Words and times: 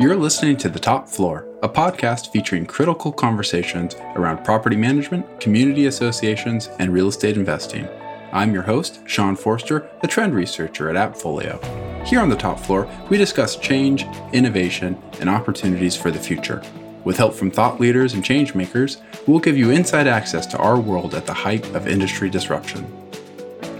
You're 0.00 0.16
listening 0.16 0.56
to 0.56 0.70
The 0.70 0.78
Top 0.80 1.08
Floor, 1.08 1.46
a 1.62 1.68
podcast 1.68 2.32
featuring 2.32 2.64
critical 2.64 3.12
conversations 3.12 3.94
around 4.16 4.44
property 4.44 4.76
management, 4.76 5.40
community 5.40 5.86
associations, 5.86 6.70
and 6.78 6.90
real 6.92 7.08
estate 7.08 7.36
investing. 7.36 7.86
I'm 8.32 8.54
your 8.54 8.62
host, 8.62 9.00
Sean 9.06 9.36
Forster, 9.36 9.90
the 10.00 10.08
trend 10.08 10.34
researcher 10.34 10.88
at 10.88 10.96
Appfolio. 10.96 11.62
Here 12.06 12.20
on 12.20 12.30
The 12.30 12.36
Top 12.36 12.58
Floor, 12.58 12.90
we 13.10 13.18
discuss 13.18 13.56
change, 13.56 14.06
innovation, 14.32 15.00
and 15.20 15.28
opportunities 15.28 15.96
for 15.96 16.10
the 16.10 16.18
future. 16.18 16.62
With 17.04 17.18
help 17.18 17.34
from 17.34 17.50
thought 17.50 17.78
leaders 17.78 18.14
and 18.14 18.24
change 18.24 18.54
makers, 18.54 19.02
we'll 19.26 19.38
give 19.38 19.58
you 19.58 19.70
inside 19.70 20.06
access 20.06 20.46
to 20.46 20.58
our 20.58 20.80
world 20.80 21.14
at 21.14 21.26
the 21.26 21.34
height 21.34 21.66
of 21.74 21.86
industry 21.86 22.30
disruption. 22.30 22.90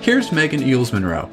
Here's 0.01 0.33
Megan 0.33 0.63
Eels 0.63 0.93
Monroe. 0.93 1.31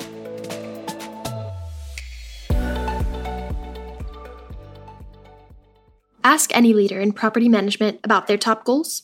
Ask 6.37 6.55
any 6.55 6.71
leader 6.71 6.99
in 6.99 7.13
property 7.13 7.49
management 7.49 7.99
about 8.03 8.27
their 8.27 8.37
top 8.37 8.63
goals, 8.63 9.01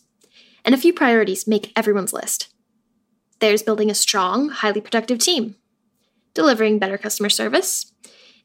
and 0.63 0.75
a 0.75 0.77
few 0.77 0.93
priorities 0.93 1.47
make 1.47 1.71
everyone's 1.75 2.13
list. 2.13 2.53
There's 3.39 3.63
building 3.63 3.89
a 3.89 3.95
strong, 3.95 4.49
highly 4.49 4.81
productive 4.81 5.17
team, 5.17 5.55
delivering 6.35 6.77
better 6.77 6.95
customer 6.95 7.29
service, 7.29 7.91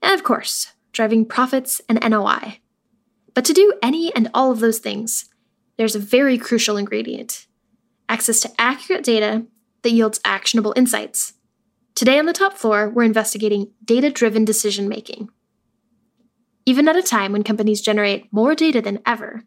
and 0.00 0.14
of 0.14 0.24
course, 0.24 0.72
driving 0.92 1.26
profits 1.26 1.82
and 1.86 2.00
NOI. 2.02 2.60
But 3.34 3.44
to 3.44 3.52
do 3.52 3.74
any 3.82 4.10
and 4.14 4.30
all 4.32 4.50
of 4.52 4.60
those 4.60 4.78
things, 4.78 5.28
there's 5.76 5.94
a 5.94 5.98
very 6.16 6.38
crucial 6.38 6.78
ingredient 6.78 7.46
access 8.08 8.40
to 8.40 8.52
accurate 8.58 9.04
data 9.04 9.44
that 9.82 9.92
yields 9.92 10.18
actionable 10.24 10.72
insights. 10.76 11.34
Today 11.94 12.18
on 12.18 12.24
the 12.24 12.32
top 12.32 12.54
floor, 12.54 12.88
we're 12.88 13.02
investigating 13.02 13.70
data 13.84 14.10
driven 14.10 14.46
decision 14.46 14.88
making. 14.88 15.28
Even 16.68 16.86
at 16.86 16.96
a 16.96 17.02
time 17.02 17.32
when 17.32 17.44
companies 17.44 17.80
generate 17.80 18.30
more 18.30 18.54
data 18.54 18.82
than 18.82 19.00
ever, 19.06 19.42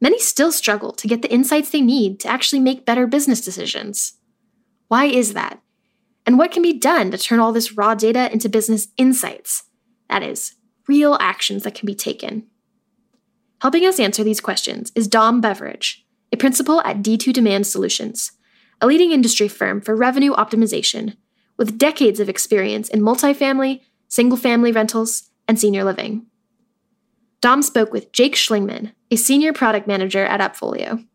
many 0.00 0.18
still 0.18 0.50
struggle 0.50 0.92
to 0.92 1.06
get 1.06 1.20
the 1.20 1.30
insights 1.30 1.68
they 1.68 1.82
need 1.82 2.18
to 2.20 2.28
actually 2.28 2.58
make 2.58 2.86
better 2.86 3.06
business 3.06 3.42
decisions. 3.42 4.14
Why 4.88 5.04
is 5.04 5.34
that? 5.34 5.60
And 6.24 6.38
what 6.38 6.52
can 6.52 6.62
be 6.62 6.72
done 6.72 7.10
to 7.10 7.18
turn 7.18 7.38
all 7.38 7.52
this 7.52 7.72
raw 7.76 7.94
data 7.94 8.32
into 8.32 8.48
business 8.48 8.88
insights? 8.96 9.64
That 10.08 10.22
is, 10.22 10.54
real 10.88 11.18
actions 11.20 11.64
that 11.64 11.74
can 11.74 11.84
be 11.84 11.94
taken. 11.94 12.46
Helping 13.60 13.84
us 13.84 14.00
answer 14.00 14.24
these 14.24 14.40
questions 14.40 14.90
is 14.94 15.06
Dom 15.06 15.42
Beveridge, 15.42 16.06
a 16.32 16.38
principal 16.38 16.80
at 16.80 17.02
D2 17.02 17.34
Demand 17.34 17.66
Solutions, 17.66 18.32
a 18.80 18.86
leading 18.86 19.12
industry 19.12 19.48
firm 19.48 19.82
for 19.82 19.94
revenue 19.94 20.32
optimization 20.32 21.18
with 21.58 21.76
decades 21.76 22.20
of 22.20 22.30
experience 22.30 22.88
in 22.88 23.02
multifamily, 23.02 23.82
single 24.08 24.38
family 24.38 24.72
rentals, 24.72 25.28
and 25.46 25.60
senior 25.60 25.84
living. 25.84 26.24
Dom 27.44 27.60
spoke 27.60 27.92
with 27.92 28.10
Jake 28.10 28.36
Schlingman, 28.36 28.92
a 29.10 29.16
senior 29.16 29.52
product 29.52 29.86
manager 29.86 30.24
at 30.24 30.40
Appfolio. 30.40 31.06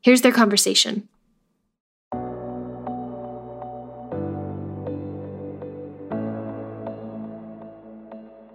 Here's 0.00 0.22
their 0.22 0.32
conversation. 0.32 1.08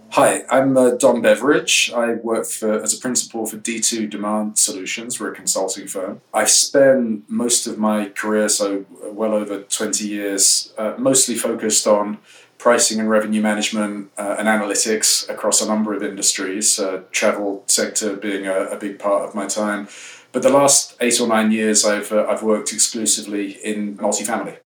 Hi, 0.09 0.43
I'm 0.49 0.75
uh, 0.75 0.89
Dom 0.95 1.21
Beveridge. 1.21 1.93
I 1.95 2.15
work 2.15 2.45
for, 2.45 2.83
as 2.83 2.93
a 2.93 2.99
principal 2.99 3.45
for 3.45 3.55
D2 3.55 4.09
Demand 4.09 4.57
Solutions. 4.57 5.17
We're 5.17 5.31
a 5.31 5.35
consulting 5.35 5.87
firm. 5.87 6.19
I've 6.33 6.49
spent 6.49 7.23
most 7.29 7.67
of 7.67 7.79
my 7.79 8.09
career, 8.09 8.49
so 8.49 8.83
well 9.01 9.33
over 9.33 9.61
20 9.61 10.05
years, 10.05 10.73
uh, 10.77 10.95
mostly 10.97 11.35
focused 11.35 11.87
on 11.87 12.17
pricing 12.63 12.97
and 12.97 13.09
revenue 13.09 13.41
management 13.41 14.09
uh, 14.17 14.37
and 14.39 14.47
analytics 14.47 15.29
across 15.29 15.61
a 15.61 15.67
number 15.67 15.93
of 15.93 16.01
industries, 16.01 16.79
uh, 16.79 17.01
travel 17.11 17.61
sector 17.67 18.15
being 18.15 18.47
a, 18.47 18.67
a, 18.67 18.77
big 18.77 18.97
part 18.97 19.27
of 19.27 19.35
my 19.35 19.45
time. 19.45 19.85
But 20.31 20.43
the 20.43 20.49
last 20.49 20.95
eight 21.01 21.19
or 21.19 21.27
nine 21.27 21.51
years, 21.51 21.83
I've, 21.83 22.13
uh, 22.13 22.25
I've 22.25 22.41
worked 22.41 22.71
exclusively 22.71 23.57
in 23.65 23.97
multifamily. 23.97 24.59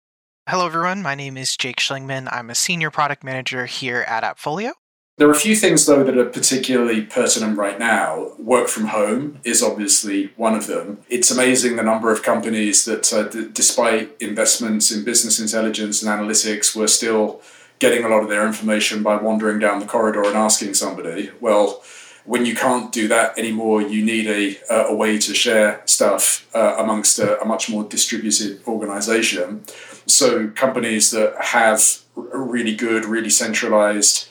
Hello, 0.47 0.67
everyone. 0.67 1.01
My 1.01 1.15
name 1.15 1.37
is 1.37 1.57
Jake 1.57 1.77
Schlingman. 1.77 2.29
I'm 2.31 2.51
a 2.51 2.55
senior 2.55 2.91
product 2.91 3.23
manager 3.23 3.65
here 3.65 4.05
at 4.07 4.23
Appfolio. 4.23 4.73
There 5.17 5.27
are 5.27 5.31
a 5.31 5.39
few 5.39 5.55
things, 5.55 5.87
though, 5.87 6.03
that 6.03 6.19
are 6.19 6.25
particularly 6.25 7.01
pertinent 7.01 7.57
right 7.57 7.79
now. 7.79 8.33
Work 8.37 8.67
from 8.67 8.89
home 8.89 9.39
is 9.43 9.63
obviously 9.63 10.29
one 10.35 10.53
of 10.53 10.67
them. 10.67 10.99
It's 11.09 11.31
amazing 11.31 11.77
the 11.77 11.81
number 11.81 12.11
of 12.11 12.21
companies 12.21 12.85
that, 12.85 13.11
uh, 13.11 13.23
d- 13.23 13.49
despite 13.51 14.15
investments 14.21 14.91
in 14.91 15.03
business 15.03 15.39
intelligence 15.39 16.03
and 16.03 16.11
analytics, 16.11 16.75
were 16.75 16.87
still 16.87 17.41
getting 17.79 18.03
a 18.03 18.09
lot 18.09 18.23
of 18.23 18.29
their 18.29 18.45
information 18.45 19.03
by 19.03 19.17
wandering 19.17 19.59
down 19.59 19.79
the 19.79 19.85
corridor 19.85 20.23
and 20.23 20.35
asking 20.35 20.73
somebody. 20.73 21.31
Well, 21.39 21.83
when 22.25 22.45
you 22.45 22.55
can't 22.55 22.91
do 22.91 23.07
that 23.07 23.37
anymore, 23.39 23.81
you 23.81 24.03
need 24.03 24.27
a, 24.27 24.89
a 24.89 24.93
way 24.93 25.17
to 25.17 25.33
share 25.33 25.81
stuff 25.85 26.47
uh, 26.53 26.75
amongst 26.77 27.19
a, 27.19 27.41
a, 27.41 27.45
much 27.45 27.69
more 27.69 27.85
distributed 27.85 28.61
organization. 28.67 29.63
So, 30.07 30.49
companies 30.49 31.11
that 31.11 31.35
have 31.39 31.81
really 32.15 32.75
good, 32.75 33.05
really 33.05 33.29
centralized, 33.29 34.27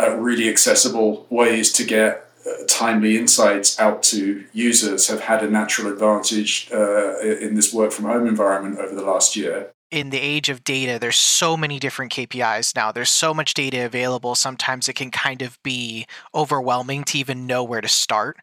uh, 0.00 0.16
really 0.16 0.48
accessible 0.48 1.26
ways 1.28 1.72
to 1.72 1.84
get 1.84 2.30
uh, 2.46 2.64
timely 2.68 3.18
insights 3.18 3.78
out 3.80 4.02
to 4.04 4.44
users 4.52 5.08
have 5.08 5.22
had 5.22 5.42
a 5.42 5.50
natural 5.50 5.92
advantage 5.92 6.70
uh, 6.72 7.18
in 7.18 7.54
this 7.54 7.74
work 7.74 7.90
from 7.90 8.06
home 8.06 8.26
environment 8.26 8.78
over 8.78 8.94
the 8.94 9.04
last 9.04 9.36
year 9.36 9.72
in 9.90 10.10
the 10.10 10.20
age 10.20 10.48
of 10.48 10.62
data, 10.62 10.98
there's 10.98 11.18
so 11.18 11.56
many 11.56 11.78
different 11.78 12.12
KPIs 12.12 12.76
now. 12.76 12.92
There's 12.92 13.10
so 13.10 13.34
much 13.34 13.54
data 13.54 13.84
available. 13.84 14.34
Sometimes 14.34 14.88
it 14.88 14.94
can 14.94 15.10
kind 15.10 15.42
of 15.42 15.60
be 15.62 16.06
overwhelming 16.34 17.04
to 17.04 17.18
even 17.18 17.46
know 17.46 17.64
where 17.64 17.80
to 17.80 17.88
start. 17.88 18.36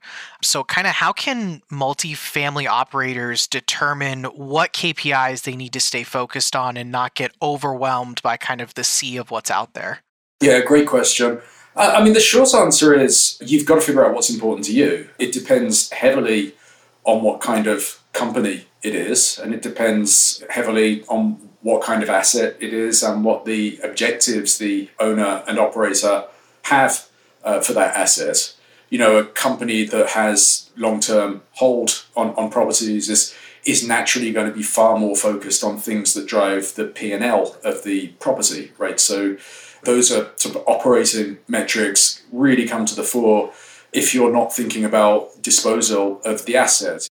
So, 0.44 0.64
kind 0.64 0.88
of 0.88 0.94
how 0.94 1.14
can 1.14 1.62
multifamily 1.72 2.68
operators 2.68 3.48
determine 3.48 4.26
what 4.26 4.74
KPIs 4.74 5.44
they 5.44 5.56
need 5.56 5.74
to 5.74 5.80
stay 5.80 6.04
focused 6.04 6.56
on 6.56 6.76
and 6.76 6.92
not 6.92 7.16
get 7.16 7.32
overwhelmed 7.42 8.22
by 8.22 8.38
kind 8.38 8.62
of 8.62 8.74
the 8.74 8.84
sea 8.84 9.18
of 9.18 9.32
what's 9.32 9.52
out 9.52 9.74
there? 9.74 10.00
Yeah, 10.42 10.62
great 10.62 10.88
question. 10.88 11.40
I 11.76 12.04
mean, 12.04 12.14
the 12.14 12.20
short 12.20 12.54
answer 12.56 12.94
is 12.94 13.38
you've 13.40 13.66
got 13.66 13.76
to 13.76 13.82
figure 13.82 14.04
out 14.04 14.14
what's 14.14 14.32
important 14.32 14.66
to 14.66 14.74
you. 14.74 15.08
It 15.20 15.32
depends 15.32 15.92
heavily 15.92 16.56
on 17.04 17.22
what 17.22 17.40
kind 17.40 17.68
of 17.68 18.00
company 18.18 18.66
it 18.82 18.96
is, 18.96 19.40
and 19.40 19.54
it 19.54 19.62
depends 19.62 20.44
heavily 20.50 21.04
on 21.08 21.50
what 21.62 21.84
kind 21.84 22.02
of 22.04 22.10
asset 22.10 22.56
it 22.60 22.74
is 22.74 23.04
and 23.04 23.24
what 23.24 23.46
the 23.46 23.80
objectives 23.84 24.58
the 24.58 24.90
owner 25.00 25.44
and 25.48 25.60
operator 25.60 26.26
have 26.64 27.08
uh, 27.44 27.62
for 27.62 27.74
that 27.74 27.96
asset. 27.96 28.56
You 28.90 29.00
know, 29.00 29.18
a 29.18 29.26
company 29.26 29.84
that 29.86 30.10
has 30.10 30.70
long 30.76 31.00
term 31.00 31.42
hold 31.54 32.06
on, 32.16 32.34
on 32.36 32.50
properties 32.50 33.10
is 33.10 33.36
is 33.66 33.86
naturally 33.86 34.32
going 34.32 34.48
to 34.48 34.56
be 34.56 34.64
far 34.64 34.98
more 34.98 35.16
focused 35.16 35.64
on 35.64 35.78
things 35.78 36.14
that 36.14 36.26
drive 36.26 36.74
the 36.76 36.86
P 36.86 37.12
and 37.12 37.24
L 37.24 37.58
of 37.64 37.84
the 37.84 38.08
property, 38.20 38.72
right? 38.78 39.00
So 39.00 39.36
those 39.84 40.12
are 40.12 40.32
sort 40.38 40.56
of 40.56 40.64
operating 40.66 41.38
metrics 41.48 42.24
really 42.32 42.66
come 42.68 42.86
to 42.86 42.96
the 42.96 43.04
fore 43.04 43.52
if 43.92 44.14
you're 44.14 44.32
not 44.32 44.54
thinking 44.54 44.86
about 44.86 45.42
disposal 45.42 46.22
of 46.24 46.46
the 46.46 46.56
asset. 46.56 47.07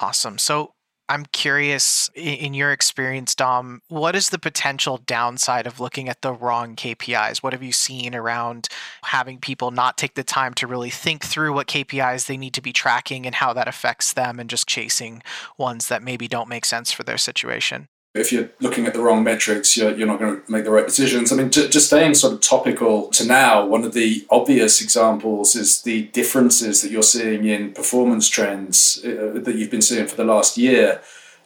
Awesome. 0.00 0.38
So 0.38 0.72
I'm 1.08 1.26
curious, 1.26 2.08
in 2.14 2.54
your 2.54 2.72
experience, 2.72 3.34
Dom, 3.34 3.80
what 3.88 4.14
is 4.14 4.30
the 4.30 4.38
potential 4.38 4.98
downside 4.98 5.66
of 5.66 5.80
looking 5.80 6.08
at 6.08 6.22
the 6.22 6.32
wrong 6.32 6.76
KPIs? 6.76 7.38
What 7.42 7.52
have 7.52 7.62
you 7.62 7.72
seen 7.72 8.14
around 8.14 8.68
having 9.04 9.38
people 9.38 9.72
not 9.72 9.98
take 9.98 10.14
the 10.14 10.22
time 10.22 10.54
to 10.54 10.66
really 10.66 10.88
think 10.90 11.24
through 11.24 11.52
what 11.52 11.66
KPIs 11.66 12.26
they 12.26 12.36
need 12.36 12.54
to 12.54 12.62
be 12.62 12.72
tracking 12.72 13.26
and 13.26 13.34
how 13.34 13.52
that 13.52 13.68
affects 13.68 14.12
them 14.12 14.38
and 14.38 14.48
just 14.48 14.68
chasing 14.68 15.22
ones 15.58 15.88
that 15.88 16.02
maybe 16.02 16.28
don't 16.28 16.48
make 16.48 16.64
sense 16.64 16.92
for 16.92 17.02
their 17.02 17.18
situation? 17.18 17.88
If 18.12 18.32
you're 18.32 18.50
looking 18.60 18.86
at 18.86 18.94
the 18.94 19.00
wrong 19.00 19.22
metrics, 19.22 19.76
you're, 19.76 19.96
you're 19.96 20.06
not 20.06 20.18
going 20.18 20.42
to 20.42 20.50
make 20.50 20.64
the 20.64 20.70
right 20.70 20.86
decisions. 20.86 21.32
I 21.32 21.36
mean, 21.36 21.50
just 21.50 21.86
staying 21.86 22.14
sort 22.14 22.32
of 22.32 22.40
topical 22.40 23.08
to 23.08 23.24
now, 23.24 23.64
one 23.64 23.84
of 23.84 23.94
the 23.94 24.26
obvious 24.30 24.80
examples 24.80 25.54
is 25.54 25.82
the 25.82 26.04
differences 26.08 26.82
that 26.82 26.90
you're 26.90 27.04
seeing 27.04 27.44
in 27.44 27.72
performance 27.72 28.28
trends 28.28 29.00
uh, 29.04 29.38
that 29.40 29.54
you've 29.54 29.70
been 29.70 29.82
seeing 29.82 30.08
for 30.08 30.16
the 30.16 30.24
last 30.24 30.58
year. 30.58 31.00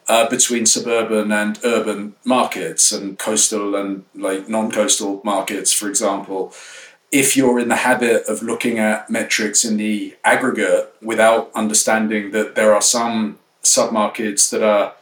Uh, 0.07 0.29
between 0.29 0.67
suburban 0.67 1.31
and 1.31 1.57
urban 1.63 2.13
markets 2.23 2.91
and 2.91 3.17
coastal 3.17 3.75
and 3.75 4.03
like 4.13 4.47
non-coastal 4.47 5.19
markets, 5.23 5.73
for 5.73 5.89
example, 5.89 6.53
if 7.11 7.35
you're 7.35 7.59
in 7.59 7.69
the 7.69 7.77
habit 7.77 8.23
of 8.27 8.43
looking 8.43 8.77
at 8.77 9.09
metrics 9.09 9.65
in 9.65 9.77
the 9.77 10.15
aggregate 10.23 10.93
without 11.01 11.49
understanding 11.55 12.29
that 12.29 12.53
there 12.53 12.71
are 12.71 12.83
some 12.83 13.39
submarkets 13.63 14.47
that 14.51 14.61
are 14.61 14.93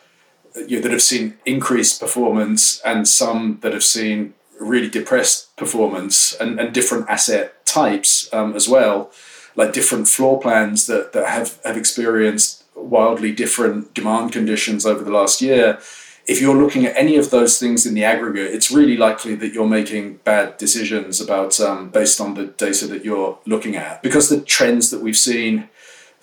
you 0.68 0.78
know, 0.78 0.84
that 0.84 0.92
have 0.92 1.02
seen 1.02 1.38
increased 1.46 2.00
performance 2.00 2.82
and 2.82 3.08
some 3.08 3.60
that 3.62 3.74
have 3.74 3.84
seen 3.84 4.34
really 4.60 4.90
depressed 4.90 5.56
performance 5.58 6.34
and, 6.34 6.60
and 6.60 6.74
different 6.74 7.10
asset 7.10 7.66
types 7.66 8.32
um, 8.34 8.56
as 8.56 8.68
well, 8.68 9.12
like 9.56 9.74
different 9.74 10.08
floor 10.08 10.40
plans 10.40 10.88
that, 10.88 11.14
that 11.14 11.28
have, 11.28 11.60
have 11.64 11.78
experienced 11.78 12.64
wildly 12.76 13.32
different 13.32 13.94
demand 13.94 14.32
conditions 14.32 14.86
over 14.86 15.04
the 15.04 15.12
last 15.12 15.42
year. 15.42 15.80
if 16.26 16.42
you're 16.42 16.56
looking 16.56 16.86
at 16.86 16.96
any 16.96 17.18
of 17.18 17.32
those 17.32 17.60
things 17.60 17.86
in 17.86 17.94
the 17.94 18.04
aggregate, 18.04 18.54
it's 18.54 18.72
really 18.72 18.96
likely 18.96 19.36
that 19.36 19.54
you're 19.54 19.68
making 19.68 20.18
bad 20.24 20.58
decisions 20.58 21.20
about 21.20 21.60
um, 21.60 21.90
based 21.90 22.22
on 22.22 22.34
the 22.36 22.46
data 22.46 22.88
that 22.88 23.04
you're 23.04 23.38
looking 23.46 23.76
at. 23.76 24.02
Because 24.02 24.30
the 24.30 24.40
trends 24.40 24.90
that 24.90 25.02
we've 25.02 25.18
seen 25.18 25.70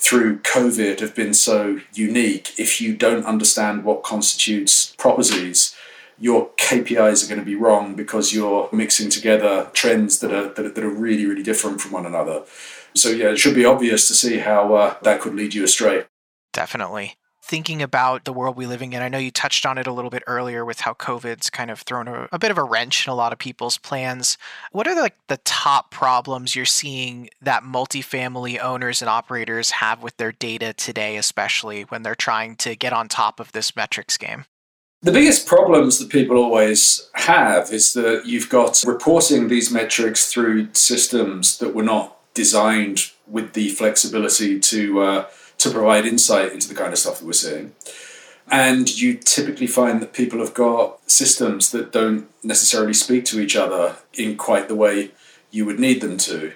through 0.00 0.38
COVID 0.40 1.00
have 1.00 1.14
been 1.14 1.34
so 1.34 1.80
unique, 1.92 2.58
if 2.58 2.80
you 2.80 2.96
don't 2.96 3.24
understand 3.26 3.84
what 3.84 4.02
constitutes 4.02 4.94
properties, 4.96 5.76
your 6.18 6.48
KPIs 6.56 7.24
are 7.24 7.28
going 7.28 7.38
to 7.38 7.44
be 7.44 7.54
wrong 7.54 7.94
because 7.94 8.32
you're 8.32 8.68
mixing 8.72 9.10
together 9.10 9.70
trends 9.72 10.18
that 10.20 10.32
are, 10.32 10.48
that 10.54 10.66
are, 10.66 10.70
that 10.70 10.84
are 10.84 10.90
really, 10.90 11.26
really 11.26 11.42
different 11.42 11.80
from 11.80 11.92
one 11.92 12.06
another. 12.06 12.42
So, 12.94 13.10
yeah, 13.10 13.30
it 13.30 13.38
should 13.38 13.54
be 13.54 13.64
obvious 13.64 14.08
to 14.08 14.14
see 14.14 14.38
how 14.38 14.74
uh, 14.74 14.94
that 15.02 15.20
could 15.20 15.34
lead 15.34 15.54
you 15.54 15.64
astray. 15.64 16.04
Definitely 16.52 17.16
thinking 17.42 17.82
about 17.82 18.24
the 18.24 18.32
world 18.32 18.56
we 18.56 18.66
living 18.66 18.92
in, 18.92 19.02
I 19.02 19.08
know 19.08 19.18
you 19.18 19.30
touched 19.30 19.64
on 19.64 19.78
it 19.78 19.86
a 19.86 19.92
little 19.92 20.10
bit 20.10 20.22
earlier 20.26 20.64
with 20.64 20.80
how 20.80 20.92
COVID's 20.94 21.50
kind 21.50 21.70
of 21.70 21.80
thrown 21.80 22.06
a, 22.08 22.28
a 22.32 22.38
bit 22.38 22.50
of 22.50 22.58
a 22.58 22.64
wrench 22.64 23.06
in 23.06 23.10
a 23.10 23.14
lot 23.14 23.32
of 23.32 23.38
people's 23.38 23.78
plans. 23.78 24.36
What 24.72 24.86
are 24.86 24.94
the, 24.94 25.00
like 25.00 25.16
the 25.28 25.38
top 25.38 25.90
problems 25.90 26.54
you're 26.54 26.64
seeing 26.64 27.30
that 27.42 27.62
multifamily 27.62 28.62
owners 28.62 29.02
and 29.02 29.08
operators 29.08 29.70
have 29.70 30.02
with 30.02 30.16
their 30.16 30.32
data 30.32 30.72
today, 30.72 31.16
especially 31.16 31.82
when 31.82 32.02
they're 32.02 32.14
trying 32.14 32.56
to 32.56 32.76
get 32.76 32.92
on 32.92 33.08
top 33.08 33.40
of 33.40 33.52
this 33.52 33.74
metrics 33.74 34.16
game? 34.16 34.44
The 35.02 35.12
biggest 35.12 35.46
problems 35.46 35.98
that 35.98 36.10
people 36.10 36.36
always 36.36 37.08
have 37.14 37.72
is 37.72 37.94
that 37.94 38.26
you've 38.26 38.50
got 38.50 38.82
reporting 38.86 39.48
these 39.48 39.70
metrics 39.70 40.30
through 40.30 40.68
systems 40.74 41.56
that 41.58 41.74
were 41.74 41.82
not 41.82 42.18
designed 42.34 43.10
with 43.26 43.54
the 43.54 43.70
flexibility 43.70 44.60
to 44.60 45.00
uh, 45.00 45.26
to 45.60 45.70
provide 45.70 46.06
insight 46.06 46.52
into 46.52 46.68
the 46.68 46.74
kind 46.74 46.92
of 46.92 46.98
stuff 46.98 47.18
that 47.18 47.26
we're 47.26 47.32
seeing. 47.32 47.72
And 48.50 49.00
you 49.00 49.14
typically 49.14 49.68
find 49.68 50.02
that 50.02 50.12
people 50.12 50.40
have 50.40 50.54
got 50.54 50.98
systems 51.08 51.70
that 51.70 51.92
don't 51.92 52.28
necessarily 52.42 52.94
speak 52.94 53.24
to 53.26 53.40
each 53.40 53.54
other 53.54 53.96
in 54.14 54.36
quite 54.36 54.68
the 54.68 54.74
way 54.74 55.12
you 55.50 55.64
would 55.66 55.78
need 55.78 56.00
them 56.00 56.16
to. 56.18 56.52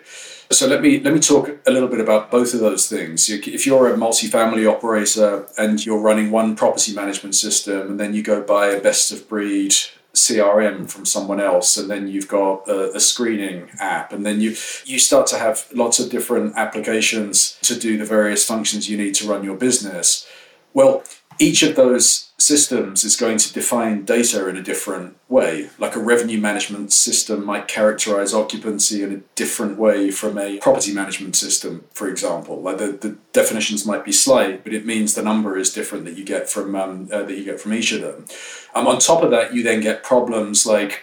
So 0.50 0.66
let 0.66 0.82
me 0.82 1.00
let 1.00 1.14
me 1.14 1.20
talk 1.20 1.50
a 1.66 1.70
little 1.70 1.88
bit 1.88 2.00
about 2.00 2.30
both 2.30 2.52
of 2.54 2.60
those 2.60 2.88
things. 2.88 3.30
If 3.30 3.66
you're 3.66 3.92
a 3.92 3.96
multifamily 3.96 4.70
operator 4.70 5.46
and 5.56 5.84
you're 5.84 5.98
running 5.98 6.30
one 6.30 6.54
property 6.54 6.94
management 6.94 7.34
system, 7.34 7.92
and 7.92 8.00
then 8.00 8.14
you 8.14 8.22
go 8.22 8.42
buy 8.42 8.68
a 8.68 8.80
best 8.80 9.10
of 9.10 9.28
breed 9.28 9.74
CRM 10.14 10.88
from 10.88 11.04
someone 11.04 11.40
else, 11.40 11.76
and 11.76 11.90
then 11.90 12.08
you've 12.08 12.28
got 12.28 12.68
a, 12.68 12.96
a, 12.96 13.00
screening 13.00 13.68
app, 13.80 14.12
and 14.12 14.24
then 14.24 14.40
you 14.40 14.50
you 14.84 14.98
start 14.98 15.26
to 15.28 15.38
have 15.38 15.66
lots 15.74 15.98
of 15.98 16.10
different 16.10 16.56
applications 16.56 17.58
to 17.62 17.78
do 17.78 17.98
the 17.98 18.04
various 18.04 18.46
functions 18.46 18.88
you 18.88 18.96
need 18.96 19.14
to 19.16 19.28
run 19.28 19.44
your 19.44 19.56
business. 19.56 20.26
Well, 20.72 21.02
each 21.38 21.62
of 21.62 21.76
those 21.76 22.32
systems 22.38 23.04
is 23.04 23.16
going 23.16 23.38
to 23.38 23.52
define 23.52 24.04
data 24.04 24.48
in 24.48 24.56
a 24.56 24.62
different 24.62 25.16
way. 25.28 25.70
Like 25.78 25.96
a 25.96 26.00
revenue 26.00 26.38
management 26.38 26.92
system 26.92 27.44
might 27.44 27.68
characterize 27.68 28.34
occupancy 28.34 29.02
in 29.02 29.12
a 29.12 29.22
different 29.34 29.78
way 29.78 30.10
from 30.10 30.38
a 30.38 30.58
property 30.58 30.92
management 30.92 31.36
system, 31.36 31.84
for 31.92 32.08
example. 32.08 32.60
Like 32.60 32.78
the, 32.78 32.92
the 32.92 33.16
definitions 33.32 33.86
might 33.86 34.04
be 34.04 34.12
slight, 34.12 34.64
but 34.64 34.74
it 34.74 34.86
means 34.86 35.14
the 35.14 35.22
number 35.22 35.56
is 35.56 35.72
different 35.72 36.04
that 36.04 36.16
you 36.16 36.24
get 36.24 36.48
from 36.48 36.74
um, 36.74 37.08
uh, 37.12 37.22
that 37.22 37.36
you 37.36 37.44
get 37.44 37.60
from 37.60 37.72
each 37.72 37.92
of 37.92 38.02
them. 38.02 38.26
Um, 38.74 38.86
on 38.86 38.98
top 38.98 39.22
of 39.22 39.30
that, 39.30 39.54
you 39.54 39.62
then 39.62 39.80
get 39.80 40.02
problems 40.02 40.66
like 40.66 41.02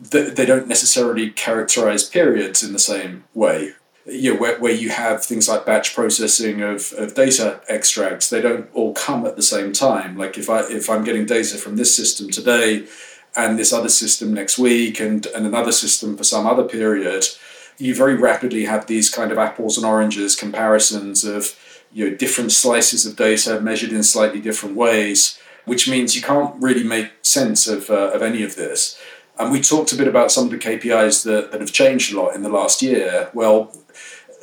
they 0.00 0.46
don't 0.46 0.66
necessarily 0.66 1.28
characterize 1.30 2.04
periods 2.08 2.62
in 2.62 2.72
the 2.72 2.78
same 2.78 3.24
way 3.34 3.74
you 4.06 4.34
know, 4.34 4.40
where, 4.40 4.58
where 4.58 4.72
you 4.72 4.90
have 4.90 5.24
things 5.24 5.48
like 5.48 5.66
batch 5.66 5.94
processing 5.94 6.62
of, 6.62 6.92
of 6.96 7.14
data 7.14 7.60
extracts, 7.68 8.30
they 8.30 8.40
don't 8.40 8.68
all 8.74 8.94
come 8.94 9.26
at 9.26 9.36
the 9.36 9.42
same 9.42 9.72
time. 9.72 10.16
Like 10.16 10.38
if 10.38 10.48
I 10.48 10.60
if 10.62 10.88
I'm 10.88 11.04
getting 11.04 11.26
data 11.26 11.56
from 11.58 11.76
this 11.76 11.94
system 11.94 12.30
today 12.30 12.86
and 13.36 13.58
this 13.58 13.72
other 13.72 13.88
system 13.88 14.32
next 14.34 14.58
week 14.58 15.00
and, 15.00 15.26
and 15.26 15.46
another 15.46 15.72
system 15.72 16.16
for 16.16 16.24
some 16.24 16.46
other 16.46 16.64
period, 16.64 17.26
you 17.78 17.94
very 17.94 18.14
rapidly 18.14 18.64
have 18.64 18.86
these 18.86 19.10
kind 19.10 19.32
of 19.32 19.38
apples 19.38 19.76
and 19.76 19.86
oranges 19.86 20.36
comparisons 20.36 21.24
of 21.24 21.58
you 21.92 22.08
know 22.08 22.16
different 22.16 22.52
slices 22.52 23.04
of 23.04 23.16
data 23.16 23.60
measured 23.60 23.92
in 23.92 24.02
slightly 24.02 24.40
different 24.40 24.76
ways, 24.76 25.38
which 25.66 25.88
means 25.88 26.16
you 26.16 26.22
can't 26.22 26.54
really 26.60 26.84
make 26.84 27.10
sense 27.22 27.66
of, 27.66 27.90
uh, 27.90 28.10
of 28.12 28.22
any 28.22 28.42
of 28.42 28.56
this. 28.56 28.98
And 29.40 29.50
we 29.50 29.62
talked 29.62 29.92
a 29.92 29.96
bit 29.96 30.06
about 30.06 30.30
some 30.30 30.44
of 30.44 30.50
the 30.50 30.58
KPIs 30.58 31.24
that, 31.24 31.50
that 31.50 31.60
have 31.60 31.72
changed 31.72 32.12
a 32.12 32.20
lot 32.20 32.34
in 32.34 32.42
the 32.42 32.50
last 32.50 32.82
year. 32.82 33.30
Well, 33.32 33.74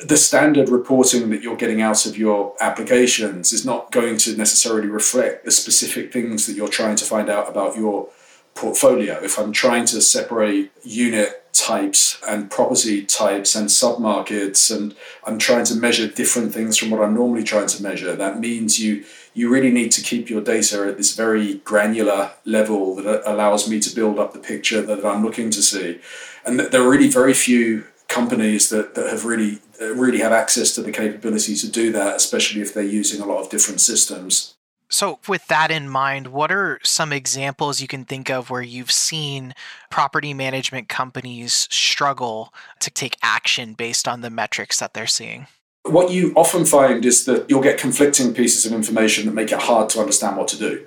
the 0.03 0.17
standard 0.17 0.69
reporting 0.69 1.29
that 1.29 1.43
you're 1.43 1.55
getting 1.55 1.81
out 1.81 2.05
of 2.07 2.17
your 2.17 2.55
applications 2.59 3.53
is 3.53 3.63
not 3.63 3.91
going 3.91 4.17
to 4.17 4.35
necessarily 4.35 4.87
reflect 4.87 5.45
the 5.45 5.51
specific 5.51 6.11
things 6.11 6.47
that 6.47 6.53
you're 6.53 6.67
trying 6.67 6.95
to 6.95 7.05
find 7.05 7.29
out 7.29 7.47
about 7.47 7.77
your 7.77 8.09
portfolio. 8.55 9.23
If 9.23 9.37
I'm 9.37 9.51
trying 9.51 9.85
to 9.85 10.01
separate 10.01 10.71
unit 10.83 11.46
types 11.57 12.19
and 12.27 12.51
property 12.51 13.05
types 13.05 13.55
and 13.55 13.69
submarkets 13.69 14.75
and 14.75 14.95
I'm 15.25 15.37
trying 15.37 15.65
to 15.65 15.75
measure 15.75 16.07
different 16.07 16.53
things 16.53 16.77
from 16.77 16.89
what 16.89 17.01
I'm 17.01 17.13
normally 17.13 17.43
trying 17.43 17.67
to 17.67 17.83
measure, 17.83 18.15
that 18.15 18.39
means 18.39 18.79
you 18.79 19.03
you 19.33 19.49
really 19.49 19.71
need 19.71 19.91
to 19.91 20.01
keep 20.01 20.29
your 20.29 20.41
data 20.41 20.87
at 20.87 20.97
this 20.97 21.15
very 21.15 21.55
granular 21.55 22.31
level 22.45 22.95
that 22.95 23.21
allows 23.31 23.69
me 23.69 23.79
to 23.79 23.95
build 23.95 24.17
up 24.17 24.33
the 24.33 24.39
picture 24.39 24.81
that 24.81 25.05
I'm 25.05 25.23
looking 25.23 25.51
to 25.51 25.61
see. 25.61 25.99
And 26.43 26.59
there 26.59 26.81
are 26.81 26.89
really 26.89 27.07
very 27.07 27.35
few 27.35 27.85
companies 28.07 28.69
that, 28.69 28.95
that 28.95 29.11
have 29.11 29.25
really 29.25 29.59
really 29.79 30.19
have 30.19 30.31
access 30.31 30.73
to 30.75 30.81
the 30.81 30.91
capability 30.91 31.55
to 31.55 31.69
do 31.69 31.91
that, 31.91 32.15
especially 32.15 32.61
if 32.61 32.73
they're 32.73 32.83
using 32.83 33.21
a 33.21 33.25
lot 33.25 33.41
of 33.41 33.49
different 33.49 33.81
systems. 33.81 34.55
So, 34.89 35.19
with 35.27 35.47
that 35.47 35.69
in 35.69 35.89
mind, 35.89 36.27
what 36.27 36.51
are 36.51 36.79
some 36.81 37.11
examples 37.11 37.81
you 37.81 37.87
can 37.87 38.05
think 38.05 38.29
of 38.29 38.49
where 38.49 38.61
you've 38.61 38.91
seen 38.91 39.53
property 39.89 40.33
management 40.33 40.87
companies 40.87 41.67
struggle 41.69 42.53
to 42.79 42.89
take 42.89 43.17
action 43.21 43.73
based 43.73 44.07
on 44.07 44.21
the 44.21 44.29
metrics 44.29 44.79
that 44.79 44.93
they're 44.93 45.07
seeing? 45.07 45.47
What 45.83 46.11
you 46.11 46.33
often 46.35 46.65
find 46.65 47.05
is 47.05 47.25
that 47.25 47.49
you'll 47.49 47.61
get 47.61 47.77
conflicting 47.77 48.33
pieces 48.33 48.65
of 48.65 48.71
information 48.71 49.25
that 49.25 49.33
make 49.33 49.51
it 49.51 49.59
hard 49.59 49.89
to 49.89 49.99
understand 49.99 50.37
what 50.37 50.47
to 50.49 50.57
do. 50.57 50.85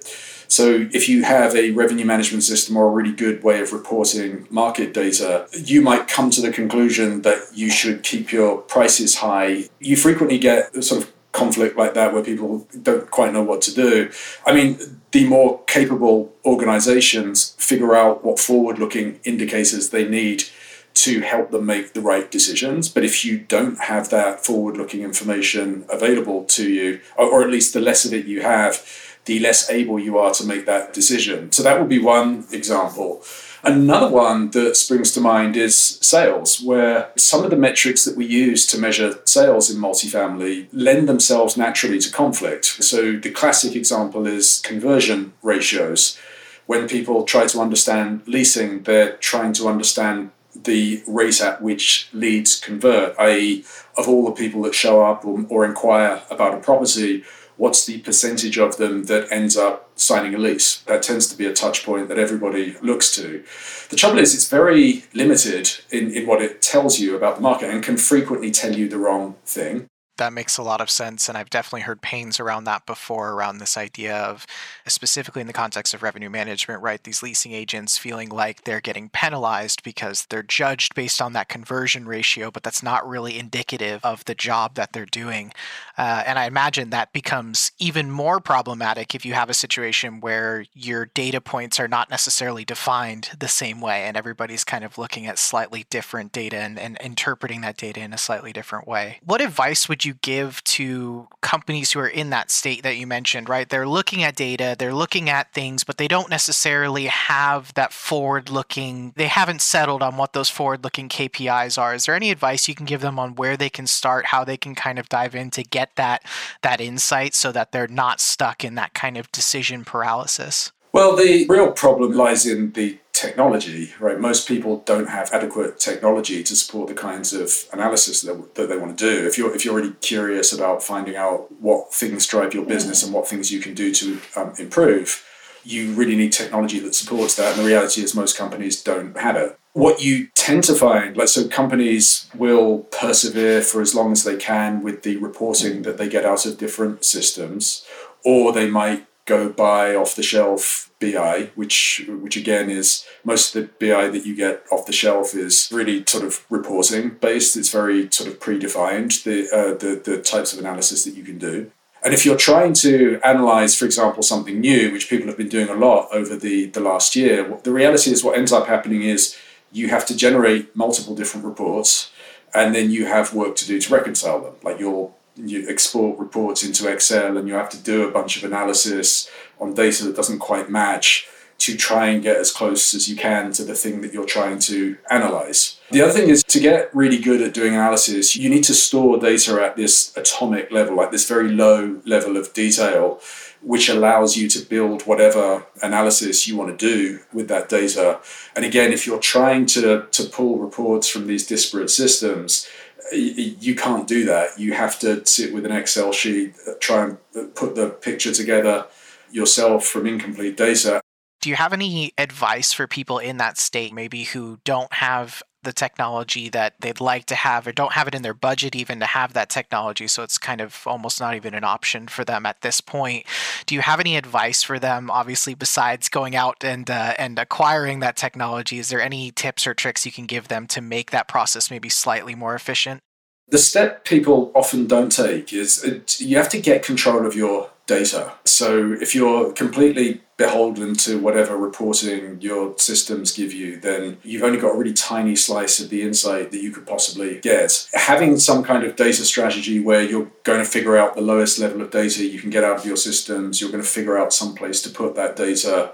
So 0.48 0.88
if 0.92 1.08
you 1.08 1.22
have 1.22 1.54
a 1.54 1.70
revenue 1.70 2.04
management 2.04 2.42
system 2.42 2.76
or 2.76 2.88
a 2.88 2.90
really 2.90 3.12
good 3.12 3.44
way 3.44 3.60
of 3.60 3.72
reporting 3.72 4.48
market 4.50 4.92
data, 4.92 5.46
you 5.52 5.80
might 5.80 6.08
come 6.08 6.30
to 6.30 6.40
the 6.40 6.50
conclusion 6.50 7.22
that 7.22 7.50
you 7.54 7.70
should 7.70 8.02
keep 8.02 8.32
your 8.32 8.58
prices 8.58 9.16
high. 9.16 9.68
You 9.78 9.96
frequently 9.96 10.38
get 10.38 10.82
sort 10.82 11.04
of 11.04 11.12
conflict 11.32 11.76
like 11.76 11.94
that 11.94 12.12
where 12.12 12.22
people 12.22 12.66
don't 12.82 13.10
quite 13.10 13.32
know 13.32 13.42
what 13.42 13.62
to 13.62 13.74
do. 13.74 14.10
I 14.44 14.52
mean, 14.52 15.00
the 15.12 15.26
more 15.26 15.62
capable 15.66 16.32
organizations 16.44 17.54
figure 17.58 17.94
out 17.94 18.24
what 18.24 18.38
forward 18.38 18.78
looking 18.78 19.20
indicators 19.24 19.90
they 19.90 20.08
need 20.08 20.44
to 20.92 21.20
help 21.20 21.50
them 21.50 21.66
make 21.66 21.92
the 21.92 22.00
right 22.00 22.30
decisions. 22.30 22.88
But 22.88 23.04
if 23.04 23.24
you 23.24 23.38
don't 23.38 23.78
have 23.78 24.10
that 24.10 24.44
forward 24.44 24.76
looking 24.76 25.02
information 25.02 25.84
available 25.88 26.44
to 26.44 26.68
you, 26.68 27.00
or, 27.16 27.42
at 27.42 27.50
least 27.50 27.74
the 27.74 27.80
less 27.80 28.04
of 28.04 28.12
it 28.12 28.26
you 28.26 28.42
have, 28.42 28.84
the 29.24 29.38
less 29.38 29.70
able 29.70 29.98
you 29.98 30.18
are 30.18 30.32
to 30.34 30.44
make 30.44 30.66
that 30.66 30.92
decision. 30.92 31.52
So 31.52 31.62
that 31.62 31.78
would 31.78 31.88
be 31.88 32.00
one 32.00 32.46
example. 32.50 33.22
Another 33.62 34.08
one 34.08 34.50
that 34.52 34.76
springs 34.76 35.12
to 35.12 35.20
mind 35.20 35.56
is 35.56 35.76
sales, 36.00 36.60
where 36.60 37.10
some 37.16 37.44
of 37.44 37.50
the 37.50 37.56
metrics 37.56 38.04
that 38.04 38.16
we 38.16 38.24
use 38.24 38.66
to 38.68 38.78
measure 38.78 39.18
sales 39.24 39.70
in 39.70 39.80
multifamily 39.80 40.68
lend 40.72 41.08
themselves 41.08 41.56
naturally 41.56 41.98
to 41.98 42.10
conflict. 42.10 42.64
So 42.64 43.16
the 43.16 43.30
classic 43.30 43.76
example 43.76 44.26
is 44.26 44.60
conversion 44.64 45.34
ratios. 45.42 46.18
When 46.66 46.88
people 46.88 47.24
try 47.24 47.46
to 47.48 47.60
understand 47.60 48.22
leasing, 48.26 48.84
they're 48.84 49.16
trying 49.16 49.52
to 49.54 49.68
understand 49.68 50.30
the 50.54 51.02
rate 51.06 51.40
at 51.40 51.62
which 51.62 52.08
leads 52.12 52.58
convert, 52.58 53.18
i.e., 53.18 53.64
of 53.96 54.08
all 54.08 54.24
the 54.24 54.32
people 54.32 54.62
that 54.62 54.74
show 54.74 55.04
up 55.04 55.24
or, 55.24 55.44
or 55.48 55.64
inquire 55.64 56.22
about 56.30 56.54
a 56.54 56.58
property, 56.58 57.24
what's 57.60 57.84
the 57.84 57.98
percentage 57.98 58.58
of 58.58 58.78
them 58.78 59.04
that 59.04 59.30
ends 59.30 59.54
up 59.54 59.90
signing 59.94 60.34
a 60.34 60.38
lease? 60.38 60.78
That 60.86 61.02
tends 61.02 61.26
to 61.28 61.36
be 61.36 61.44
a 61.44 61.52
touch 61.52 61.84
point 61.84 62.08
that 62.08 62.18
everybody 62.18 62.74
looks 62.80 63.14
to. 63.16 63.44
The 63.90 63.96
trouble 63.96 64.18
is, 64.18 64.34
it's 64.34 64.48
very 64.48 65.04
limited 65.12 65.70
in, 65.90 66.10
in 66.10 66.26
what 66.26 66.40
it 66.40 66.62
tells 66.62 66.98
you 66.98 67.14
about 67.14 67.36
the 67.36 67.42
market 67.42 67.68
and 67.68 67.82
can 67.82 67.98
frequently 67.98 68.50
tell 68.50 68.74
you 68.74 68.88
the 68.88 68.96
wrong 68.96 69.36
thing 69.44 69.88
that 70.20 70.32
makes 70.32 70.58
a 70.58 70.62
lot 70.62 70.80
of 70.80 70.90
sense. 70.90 71.28
And 71.28 71.36
I've 71.36 71.50
definitely 71.50 71.80
heard 71.80 72.02
pains 72.02 72.38
around 72.38 72.64
that 72.64 72.86
before, 72.86 73.32
around 73.32 73.58
this 73.58 73.76
idea 73.76 74.16
of, 74.16 74.46
specifically 74.86 75.40
in 75.40 75.46
the 75.46 75.52
context 75.52 75.94
of 75.94 76.02
revenue 76.02 76.30
management, 76.30 76.82
right? 76.82 77.02
These 77.02 77.22
leasing 77.22 77.52
agents 77.52 77.98
feeling 77.98 78.28
like 78.28 78.62
they're 78.62 78.80
getting 78.80 79.08
penalized 79.08 79.82
because 79.82 80.26
they're 80.28 80.42
judged 80.42 80.94
based 80.94 81.20
on 81.20 81.32
that 81.32 81.48
conversion 81.48 82.06
ratio, 82.06 82.50
but 82.50 82.62
that's 82.62 82.82
not 82.82 83.08
really 83.08 83.38
indicative 83.38 84.04
of 84.04 84.24
the 84.26 84.34
job 84.34 84.74
that 84.74 84.92
they're 84.92 85.06
doing. 85.06 85.52
Uh, 85.96 86.22
and 86.26 86.38
I 86.38 86.44
imagine 86.44 86.90
that 86.90 87.12
becomes 87.12 87.72
even 87.78 88.10
more 88.10 88.40
problematic 88.40 89.14
if 89.14 89.24
you 89.24 89.32
have 89.34 89.50
a 89.50 89.54
situation 89.54 90.20
where 90.20 90.66
your 90.74 91.06
data 91.06 91.40
points 91.40 91.80
are 91.80 91.88
not 91.88 92.10
necessarily 92.10 92.64
defined 92.64 93.30
the 93.38 93.48
same 93.48 93.80
way 93.80 94.02
and 94.02 94.16
everybody's 94.16 94.64
kind 94.64 94.84
of 94.84 94.98
looking 94.98 95.26
at 95.26 95.38
slightly 95.38 95.86
different 95.88 96.30
data 96.30 96.58
and, 96.58 96.78
and 96.78 96.98
interpreting 96.98 97.62
that 97.62 97.78
data 97.78 98.00
in 98.00 98.12
a 98.12 98.18
slightly 98.18 98.52
different 98.52 98.86
way. 98.86 99.18
What 99.24 99.40
advice 99.40 99.88
would 99.88 100.04
you? 100.04 100.09
You 100.10 100.14
give 100.22 100.62
to 100.64 101.28
companies 101.40 101.92
who 101.92 102.00
are 102.00 102.08
in 102.08 102.30
that 102.30 102.50
state 102.50 102.82
that 102.82 102.96
you 102.96 103.06
mentioned, 103.06 103.48
right? 103.48 103.68
They're 103.68 103.86
looking 103.86 104.22
at 104.22 104.34
data, 104.34 104.74
they're 104.78 104.94
looking 104.94 105.30
at 105.30 105.52
things, 105.52 105.84
but 105.84 105.98
they 105.98 106.08
don't 106.08 106.28
necessarily 106.28 107.06
have 107.06 107.72
that 107.74 107.92
forward 107.92 108.50
looking, 108.50 109.12
they 109.16 109.28
haven't 109.28 109.62
settled 109.62 110.02
on 110.02 110.16
what 110.16 110.32
those 110.32 110.50
forward 110.50 110.82
looking 110.82 111.08
KPIs 111.08 111.80
are. 111.80 111.94
Is 111.94 112.06
there 112.06 112.14
any 112.14 112.30
advice 112.30 112.68
you 112.68 112.74
can 112.74 112.86
give 112.86 113.00
them 113.00 113.18
on 113.18 113.36
where 113.36 113.56
they 113.56 113.70
can 113.70 113.86
start, 113.86 114.26
how 114.26 114.44
they 114.44 114.56
can 114.56 114.74
kind 114.74 114.98
of 114.98 115.08
dive 115.08 115.34
in 115.34 115.50
to 115.50 115.62
get 115.62 115.94
that 115.96 116.24
that 116.62 116.80
insight 116.80 117.34
so 117.34 117.52
that 117.52 117.72
they're 117.72 117.86
not 117.86 118.20
stuck 118.20 118.64
in 118.64 118.74
that 118.74 118.94
kind 118.94 119.16
of 119.16 119.30
decision 119.30 119.84
paralysis? 119.84 120.72
Well, 120.92 121.14
the 121.14 121.46
real 121.48 121.70
problem 121.70 122.12
lies 122.12 122.46
in 122.46 122.72
the 122.72 122.98
technology, 123.20 123.92
right? 124.00 124.18
Most 124.18 124.48
people 124.48 124.82
don't 124.86 125.08
have 125.08 125.30
adequate 125.32 125.78
technology 125.78 126.42
to 126.42 126.56
support 126.56 126.88
the 126.88 126.94
kinds 126.94 127.32
of 127.32 127.52
analysis 127.72 128.22
that, 128.22 128.54
that 128.54 128.68
they 128.68 128.78
want 128.78 128.96
to 128.96 129.04
do. 129.04 129.26
If 129.26 129.36
you're 129.36 129.54
if 129.54 129.64
you're 129.64 129.76
really 129.76 129.94
curious 130.00 130.52
about 130.52 130.82
finding 130.82 131.16
out 131.16 131.52
what 131.60 131.92
things 131.92 132.26
drive 132.26 132.54
your 132.54 132.64
business 132.64 133.02
and 133.02 133.12
what 133.12 133.28
things 133.28 133.52
you 133.52 133.60
can 133.60 133.74
do 133.74 133.92
to 133.94 134.20
um, 134.36 134.54
improve, 134.58 135.24
you 135.64 135.92
really 135.92 136.16
need 136.16 136.32
technology 136.32 136.78
that 136.80 136.94
supports 136.94 137.36
that. 137.36 137.52
And 137.52 137.60
the 137.60 137.68
reality 137.68 138.02
is, 138.02 138.14
most 138.14 138.38
companies 138.38 138.82
don't 138.82 139.16
have 139.18 139.36
it. 139.36 139.58
What 139.72 140.02
you 140.02 140.28
tend 140.34 140.64
to 140.64 140.74
find, 140.74 141.16
like 141.16 141.28
so, 141.28 141.46
companies 141.46 142.28
will 142.34 142.80
persevere 143.00 143.60
for 143.62 143.80
as 143.82 143.94
long 143.94 144.12
as 144.12 144.24
they 144.24 144.36
can 144.36 144.82
with 144.82 145.02
the 145.02 145.16
reporting 145.18 145.82
that 145.82 145.96
they 145.98 146.08
get 146.08 146.24
out 146.24 146.46
of 146.46 146.58
different 146.58 147.04
systems, 147.04 147.84
or 148.24 148.52
they 148.52 148.68
might 148.68 149.06
go 149.30 149.48
buy 149.48 149.94
off 149.94 150.16
the 150.16 150.22
shelf 150.22 150.90
BI, 151.00 151.50
which 151.54 152.04
which 152.24 152.36
again 152.36 152.68
is 152.68 153.06
most 153.24 153.54
of 153.54 153.62
the 153.62 153.70
BI 153.80 154.08
that 154.08 154.26
you 154.26 154.34
get 154.34 154.64
off 154.70 154.86
the 154.86 154.92
shelf 154.92 155.34
is 155.34 155.70
really 155.72 156.04
sort 156.06 156.24
of 156.24 156.44
reporting 156.50 157.16
based. 157.20 157.56
It's 157.56 157.72
very 157.80 158.10
sort 158.10 158.28
of 158.30 158.38
predefined 158.40 159.22
the 159.22 159.38
uh, 159.58 159.74
the 159.82 159.92
the 160.08 160.20
types 160.20 160.52
of 160.52 160.58
analysis 160.58 161.04
that 161.04 161.14
you 161.14 161.22
can 161.22 161.38
do. 161.38 161.70
And 162.02 162.14
if 162.14 162.24
you're 162.24 162.36
trying 162.50 162.72
to 162.86 163.20
analyze, 163.24 163.76
for 163.76 163.84
example, 163.84 164.22
something 164.22 164.58
new, 164.58 164.90
which 164.90 165.10
people 165.10 165.26
have 165.26 165.36
been 165.36 165.50
doing 165.50 165.68
a 165.68 165.74
lot 165.74 166.08
over 166.12 166.34
the, 166.34 166.66
the 166.66 166.80
last 166.80 167.14
year, 167.14 167.58
the 167.62 167.72
reality 167.72 168.10
is 168.10 168.24
what 168.24 168.38
ends 168.38 168.52
up 168.52 168.66
happening 168.66 169.02
is 169.02 169.36
you 169.70 169.88
have 169.88 170.06
to 170.06 170.16
generate 170.16 170.74
multiple 170.74 171.14
different 171.14 171.44
reports 171.44 172.10
and 172.54 172.74
then 172.74 172.90
you 172.90 173.04
have 173.04 173.34
work 173.34 173.54
to 173.56 173.66
do 173.66 173.78
to 173.78 173.94
reconcile 173.94 174.40
them. 174.40 174.54
Like 174.62 174.80
you'll 174.80 175.14
you 175.36 175.68
export 175.68 176.18
reports 176.18 176.62
into 176.64 176.88
Excel 176.88 177.36
and 177.36 177.48
you 177.48 177.54
have 177.54 177.70
to 177.70 177.78
do 177.78 178.06
a 178.06 178.10
bunch 178.10 178.36
of 178.36 178.44
analysis 178.44 179.30
on 179.60 179.74
data 179.74 180.04
that 180.04 180.16
doesn't 180.16 180.38
quite 180.38 180.70
match 180.70 181.26
to 181.60 181.76
try 181.76 182.06
and 182.06 182.22
get 182.22 182.38
as 182.38 182.50
close 182.50 182.94
as 182.94 183.08
you 183.08 183.14
can 183.14 183.52
to 183.52 183.62
the 183.62 183.74
thing 183.74 184.00
that 184.00 184.14
you're 184.14 184.24
trying 184.24 184.58
to 184.58 184.96
analyze. 185.10 185.78
The 185.90 186.00
other 186.00 186.12
thing 186.12 186.30
is 186.30 186.42
to 186.44 186.58
get 186.58 186.94
really 186.94 187.18
good 187.18 187.42
at 187.42 187.52
doing 187.52 187.74
analysis, 187.74 188.34
you 188.34 188.48
need 188.48 188.64
to 188.64 188.74
store 188.74 189.18
data 189.18 189.62
at 189.62 189.76
this 189.76 190.16
atomic 190.16 190.70
level, 190.70 190.96
like 190.96 191.10
this 191.10 191.28
very 191.28 191.50
low 191.50 192.00
level 192.06 192.38
of 192.38 192.54
detail, 192.54 193.20
which 193.60 193.90
allows 193.90 194.38
you 194.38 194.48
to 194.48 194.60
build 194.60 195.02
whatever 195.02 195.66
analysis 195.82 196.48
you 196.48 196.56
want 196.56 196.70
to 196.70 196.76
do 196.76 197.20
with 197.30 197.48
that 197.48 197.68
data. 197.68 198.20
And 198.56 198.64
again, 198.64 198.90
if 198.90 199.06
you're 199.06 199.18
trying 199.18 199.66
to, 199.66 200.06
to 200.12 200.24
pull 200.24 200.58
reports 200.58 201.08
from 201.08 201.26
these 201.26 201.46
disparate 201.46 201.90
systems, 201.90 202.66
you 203.12 203.74
can't 203.74 204.06
do 204.06 204.24
that. 204.26 204.58
You 204.58 204.74
have 204.74 204.98
to 205.00 205.24
sit 205.26 205.52
with 205.52 205.66
an 205.66 205.72
Excel 205.72 206.12
sheet, 206.12 206.54
uh, 206.66 206.72
try 206.80 207.04
and 207.04 207.18
uh, 207.36 207.44
put 207.54 207.74
the 207.74 207.90
picture 207.90 208.32
together 208.32 208.86
yourself 209.30 209.86
from 209.86 210.06
incomplete 210.06 210.56
data. 210.56 211.00
Do 211.40 211.48
you 211.48 211.56
have 211.56 211.72
any 211.72 212.12
advice 212.18 212.72
for 212.72 212.86
people 212.86 213.18
in 213.18 213.38
that 213.38 213.56
state, 213.58 213.94
maybe 213.94 214.24
who 214.24 214.58
don't 214.64 214.92
have 214.92 215.42
the 215.62 215.72
technology 215.72 216.48
that 216.48 216.74
they'd 216.80 217.00
like 217.00 217.26
to 217.26 217.34
have 217.34 217.66
or 217.66 217.72
don't 217.72 217.92
have 217.92 218.08
it 218.08 218.14
in 218.14 218.22
their 218.22 218.34
budget 218.34 218.74
even 218.74 219.00
to 219.00 219.06
have 219.06 219.32
that 219.32 219.50
technology 219.50 220.06
so 220.06 220.22
it's 220.22 220.38
kind 220.38 220.60
of 220.60 220.82
almost 220.86 221.20
not 221.20 221.34
even 221.34 221.54
an 221.54 221.64
option 221.64 222.08
for 222.08 222.24
them 222.24 222.46
at 222.46 222.60
this 222.62 222.80
point. 222.80 223.26
Do 223.66 223.74
you 223.74 223.80
have 223.82 224.00
any 224.00 224.16
advice 224.16 224.62
for 224.62 224.78
them 224.78 225.10
obviously 225.10 225.54
besides 225.54 226.08
going 226.08 226.34
out 226.34 226.64
and 226.64 226.90
uh, 226.90 227.14
and 227.18 227.38
acquiring 227.38 228.00
that 228.00 228.16
technology? 228.16 228.78
Is 228.78 228.88
there 228.88 229.00
any 229.00 229.30
tips 229.30 229.66
or 229.66 229.74
tricks 229.74 230.06
you 230.06 230.12
can 230.12 230.26
give 230.26 230.48
them 230.48 230.66
to 230.68 230.80
make 230.80 231.10
that 231.10 231.28
process 231.28 231.70
maybe 231.70 231.88
slightly 231.88 232.34
more 232.34 232.54
efficient 232.54 233.02
the 233.50 233.58
step 233.58 234.04
people 234.04 234.52
often 234.54 234.86
don't 234.86 235.10
take 235.10 235.52
is 235.52 235.84
it, 235.84 236.20
you 236.20 236.36
have 236.36 236.48
to 236.50 236.60
get 236.60 236.84
control 236.84 237.26
of 237.26 237.34
your 237.34 237.70
data. 237.86 238.32
So 238.44 238.92
if 239.00 239.14
you're 239.14 239.52
completely 239.52 240.22
beholden 240.36 240.94
to 240.94 241.18
whatever 241.18 241.56
reporting 241.56 242.40
your 242.40 242.78
systems 242.78 243.32
give 243.32 243.52
you, 243.52 243.78
then 243.78 244.16
you've 244.22 244.44
only 244.44 244.58
got 244.58 244.74
a 244.74 244.78
really 244.78 244.92
tiny 244.92 245.34
slice 245.34 245.80
of 245.80 245.90
the 245.90 246.02
insight 246.02 246.52
that 246.52 246.62
you 246.62 246.70
could 246.70 246.86
possibly 246.86 247.40
get. 247.40 247.88
Having 247.92 248.38
some 248.38 248.62
kind 248.62 248.84
of 248.84 248.94
data 248.94 249.24
strategy 249.24 249.80
where 249.80 250.02
you're 250.02 250.30
going 250.44 250.60
to 250.60 250.64
figure 250.64 250.96
out 250.96 251.14
the 251.14 251.20
lowest 251.20 251.58
level 251.58 251.82
of 251.82 251.90
data 251.90 252.24
you 252.24 252.38
can 252.38 252.50
get 252.50 252.64
out 252.64 252.78
of 252.78 252.86
your 252.86 252.96
systems, 252.96 253.60
you're 253.60 253.72
going 253.72 253.82
to 253.82 253.88
figure 253.88 254.16
out 254.16 254.32
some 254.32 254.54
place 254.54 254.80
to 254.82 254.90
put 254.90 255.16
that 255.16 255.34
data 255.34 255.92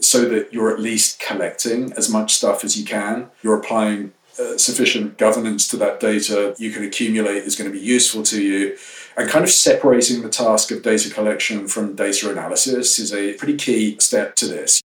so 0.00 0.28
that 0.28 0.52
you're 0.52 0.72
at 0.72 0.80
least 0.80 1.20
collecting 1.20 1.92
as 1.92 2.08
much 2.08 2.34
stuff 2.34 2.64
as 2.64 2.78
you 2.78 2.84
can. 2.84 3.30
You're 3.42 3.58
applying 3.58 4.12
uh, 4.38 4.58
sufficient 4.58 5.18
governance 5.18 5.68
to 5.68 5.76
that 5.78 6.00
data 6.00 6.54
you 6.58 6.70
can 6.70 6.84
accumulate 6.84 7.44
is 7.44 7.56
going 7.56 7.70
to 7.70 7.76
be 7.76 7.84
useful 7.84 8.22
to 8.24 8.42
you. 8.42 8.76
And 9.16 9.30
kind 9.30 9.44
of 9.44 9.50
separating 9.50 10.20
the 10.20 10.28
task 10.28 10.70
of 10.70 10.82
data 10.82 11.08
collection 11.10 11.68
from 11.68 11.94
data 11.94 12.30
analysis 12.30 12.98
is 12.98 13.14
a 13.14 13.32
pretty 13.34 13.56
key 13.56 13.96
step 13.98 14.36
to 14.36 14.46
this. 14.46 14.82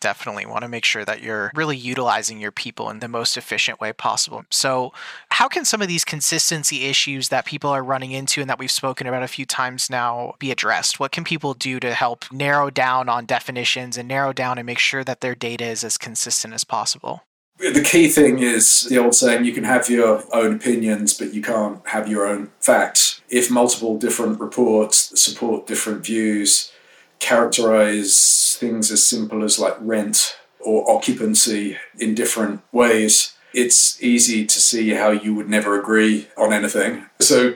Definitely 0.00 0.46
want 0.46 0.62
to 0.62 0.68
make 0.68 0.84
sure 0.84 1.04
that 1.04 1.22
you're 1.22 1.50
really 1.54 1.76
utilizing 1.76 2.40
your 2.40 2.52
people 2.52 2.88
in 2.90 3.00
the 3.00 3.08
most 3.08 3.36
efficient 3.36 3.80
way 3.80 3.92
possible. 3.92 4.44
So, 4.50 4.92
how 5.30 5.48
can 5.48 5.64
some 5.64 5.82
of 5.82 5.88
these 5.88 6.04
consistency 6.04 6.84
issues 6.84 7.30
that 7.30 7.44
people 7.44 7.70
are 7.70 7.82
running 7.82 8.12
into 8.12 8.40
and 8.40 8.48
that 8.48 8.60
we've 8.60 8.70
spoken 8.70 9.08
about 9.08 9.24
a 9.24 9.28
few 9.28 9.44
times 9.44 9.90
now 9.90 10.34
be 10.38 10.52
addressed? 10.52 11.00
What 11.00 11.10
can 11.10 11.24
people 11.24 11.52
do 11.52 11.80
to 11.80 11.94
help 11.94 12.30
narrow 12.30 12.70
down 12.70 13.08
on 13.08 13.26
definitions 13.26 13.96
and 13.96 14.06
narrow 14.06 14.32
down 14.32 14.58
and 14.58 14.66
make 14.66 14.78
sure 14.78 15.02
that 15.02 15.20
their 15.20 15.34
data 15.34 15.64
is 15.64 15.82
as 15.82 15.98
consistent 15.98 16.54
as 16.54 16.62
possible? 16.62 17.24
The 17.58 17.82
key 17.82 18.08
thing 18.08 18.38
is 18.38 18.82
the 18.84 18.98
old 18.98 19.14
saying 19.14 19.44
you 19.44 19.52
can 19.52 19.64
have 19.64 19.88
your 19.88 20.22
own 20.32 20.56
opinions, 20.56 21.14
but 21.14 21.34
you 21.34 21.42
can't 21.42 21.86
have 21.88 22.08
your 22.08 22.26
own 22.26 22.50
facts. 22.60 23.20
If 23.28 23.50
multiple 23.50 23.98
different 23.98 24.40
reports 24.40 25.20
support 25.20 25.66
different 25.66 26.04
views, 26.04 26.72
characterize 27.18 28.56
things 28.60 28.90
as 28.90 29.04
simple 29.04 29.42
as 29.42 29.58
like 29.58 29.76
rent 29.80 30.38
or 30.60 30.88
occupancy 30.90 31.76
in 31.98 32.14
different 32.14 32.60
ways, 32.72 33.34
it's 33.52 34.00
easy 34.02 34.46
to 34.46 34.60
see 34.60 34.90
how 34.90 35.10
you 35.10 35.34
would 35.34 35.48
never 35.48 35.78
agree 35.78 36.28
on 36.36 36.52
anything. 36.52 37.06
So 37.18 37.54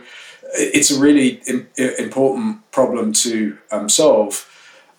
it's 0.54 0.90
a 0.90 0.98
really 0.98 1.40
important 1.98 2.70
problem 2.72 3.12
to 3.12 3.58
um, 3.70 3.88
solve 3.88 4.48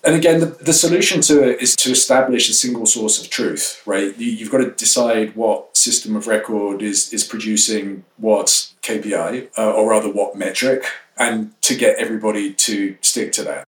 and 0.04 0.16
again, 0.16 0.40
the, 0.40 0.46
the 0.46 0.74
solution 0.74 1.22
to 1.22 1.50
it 1.50 1.62
is 1.62 1.76
to 1.78 1.92
establish 1.92 2.50
a 2.50 2.54
single 2.54 2.86
source 2.86 3.22
of 3.22 3.30
truth, 3.30 3.82
right? 3.86 4.18
You, 4.18 4.32
you've 4.32 4.52
got 4.52 4.60
to 4.60 4.72
decide 4.72 5.36
what 5.36 5.76
system 5.78 6.16
of 6.16 6.28
record 6.28 6.82
is, 6.82 7.14
is 7.14 7.24
producing 7.24 8.04
what 8.18 8.74
KPI, 8.82 9.50
uh, 9.58 9.72
or 9.74 9.90
rather 9.90 10.10
what 10.10 10.36
metric, 10.36 10.84
and 11.18 11.60
to 11.62 11.76
get 11.76 11.98
everybody 11.98 12.54
to 12.54 12.98
stick 13.02 13.32
to 13.34 13.44
that 13.44 13.66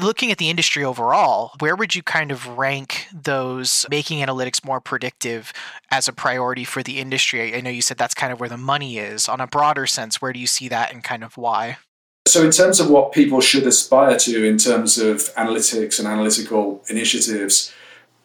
looking 0.00 0.30
at 0.30 0.38
the 0.38 0.50
industry 0.50 0.84
overall, 0.84 1.52
where 1.58 1.76
would 1.76 1.94
you 1.94 2.02
kind 2.02 2.32
of 2.32 2.46
rank 2.58 3.06
those 3.12 3.86
making 3.90 4.24
analytics 4.24 4.64
more 4.64 4.80
predictive 4.80 5.52
as 5.90 6.08
a 6.08 6.12
priority 6.12 6.64
for 6.64 6.82
the 6.82 6.98
industry? 6.98 7.54
I 7.54 7.60
know 7.60 7.70
you 7.70 7.82
said 7.82 7.98
that's 7.98 8.14
kind 8.14 8.32
of 8.32 8.40
where 8.40 8.48
the 8.48 8.56
money 8.56 8.98
is. 8.98 9.28
On 9.28 9.40
a 9.40 9.46
broader 9.46 9.86
sense, 9.86 10.20
where 10.20 10.32
do 10.32 10.40
you 10.40 10.46
see 10.46 10.68
that 10.68 10.92
and 10.92 11.04
kind 11.04 11.22
of 11.22 11.36
why? 11.36 11.78
So, 12.30 12.44
in 12.44 12.52
terms 12.52 12.78
of 12.78 12.88
what 12.88 13.10
people 13.10 13.40
should 13.40 13.66
aspire 13.66 14.16
to 14.18 14.44
in 14.44 14.56
terms 14.56 14.98
of 14.98 15.34
analytics 15.34 15.98
and 15.98 16.06
analytical 16.06 16.80
initiatives, 16.88 17.74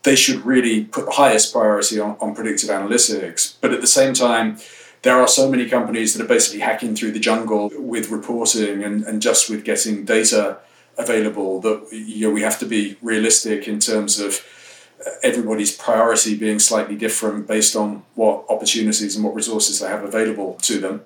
they 0.04 0.16
should 0.16 0.46
really 0.46 0.84
put 0.84 1.08
the 1.08 1.14
highest 1.14 1.52
priority 1.52 2.00
on, 2.00 2.16
on 2.22 2.36
predictive 2.36 2.70
analytics. 2.70 3.56
But 3.62 3.74
at 3.74 3.82
the 3.82 3.88
same 3.88 4.14
time, 4.14 4.60
there 5.02 5.20
are 5.20 5.28
so 5.28 5.50
many 5.50 5.68
companies 5.68 6.14
that 6.14 6.24
are 6.24 6.28
basically 6.28 6.60
hacking 6.60 6.96
through 6.96 7.14
the 7.14 7.20
jungle 7.20 7.72
with 7.80 8.12
reporting 8.12 8.84
and, 8.84 9.04
and 9.06 9.24
just 9.24 9.50
with 9.50 9.66
getting 9.66 10.06
data 10.06 10.60
available 11.00 11.60
that 11.62 11.88
you 11.92 12.28
know, 12.28 12.34
we 12.34 12.44
have 12.44 12.60
to 12.60 12.68
be 12.68 12.98
realistic 13.02 13.68
in 13.68 13.80
terms 13.80 14.20
of 14.20 14.46
uh, 15.04 15.10
everybody's 15.24 15.76
priority 15.76 16.38
being 16.38 16.60
slightly 16.60 16.96
different 16.96 17.48
based 17.48 17.76
on 17.76 18.04
what 18.14 18.46
opportunities 18.50 19.16
and 19.16 19.26
what 19.26 19.34
resources 19.34 19.80
they 19.80 19.88
have 19.88 20.04
available 20.04 20.60
to 20.62 20.80
them. 20.80 21.06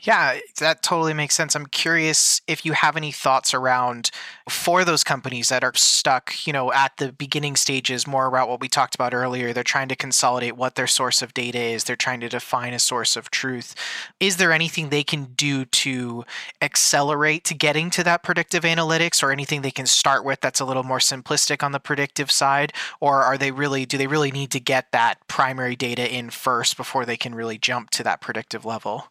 Yeah, 0.00 0.38
that 0.58 0.82
totally 0.82 1.14
makes 1.14 1.34
sense. 1.34 1.54
I'm 1.54 1.66
curious 1.66 2.40
if 2.46 2.64
you 2.64 2.72
have 2.72 2.96
any 2.96 3.12
thoughts 3.12 3.52
around 3.52 4.10
for 4.48 4.84
those 4.84 5.04
companies 5.04 5.48
that 5.50 5.62
are 5.62 5.74
stuck, 5.74 6.46
you 6.46 6.52
know, 6.52 6.72
at 6.72 6.96
the 6.96 7.12
beginning 7.12 7.56
stages, 7.56 8.06
more 8.06 8.26
about 8.26 8.48
what 8.48 8.60
we 8.60 8.68
talked 8.68 8.94
about 8.94 9.14
earlier. 9.14 9.52
They're 9.52 9.62
trying 9.62 9.88
to 9.88 9.96
consolidate 9.96 10.56
what 10.56 10.74
their 10.74 10.86
source 10.86 11.22
of 11.22 11.34
data 11.34 11.58
is, 11.58 11.84
they're 11.84 11.96
trying 11.96 12.20
to 12.20 12.28
define 12.28 12.72
a 12.72 12.78
source 12.78 13.16
of 13.16 13.30
truth. 13.30 13.74
Is 14.18 14.38
there 14.38 14.52
anything 14.52 14.88
they 14.88 15.04
can 15.04 15.26
do 15.34 15.64
to 15.66 16.24
accelerate 16.62 17.44
to 17.44 17.54
getting 17.54 17.90
to 17.90 18.04
that 18.04 18.22
predictive 18.22 18.64
analytics 18.64 19.22
or 19.22 19.30
anything 19.30 19.62
they 19.62 19.70
can 19.70 19.86
start 19.86 20.24
with 20.24 20.40
that's 20.40 20.60
a 20.60 20.64
little 20.64 20.82
more 20.82 20.98
simplistic 20.98 21.62
on 21.62 21.72
the 21.72 21.80
predictive 21.80 22.30
side? 22.30 22.72
Or 23.00 23.22
are 23.22 23.38
they 23.38 23.50
really, 23.50 23.86
do 23.86 23.98
they 23.98 24.06
really 24.06 24.30
need 24.30 24.50
to 24.52 24.60
get 24.60 24.92
that 24.92 25.26
primary 25.28 25.76
data 25.76 26.12
in 26.12 26.30
first 26.30 26.76
before 26.76 27.04
they 27.04 27.16
can 27.16 27.34
really 27.34 27.58
jump 27.58 27.90
to 27.90 28.02
that 28.04 28.20
predictive 28.20 28.64
level? 28.64 29.08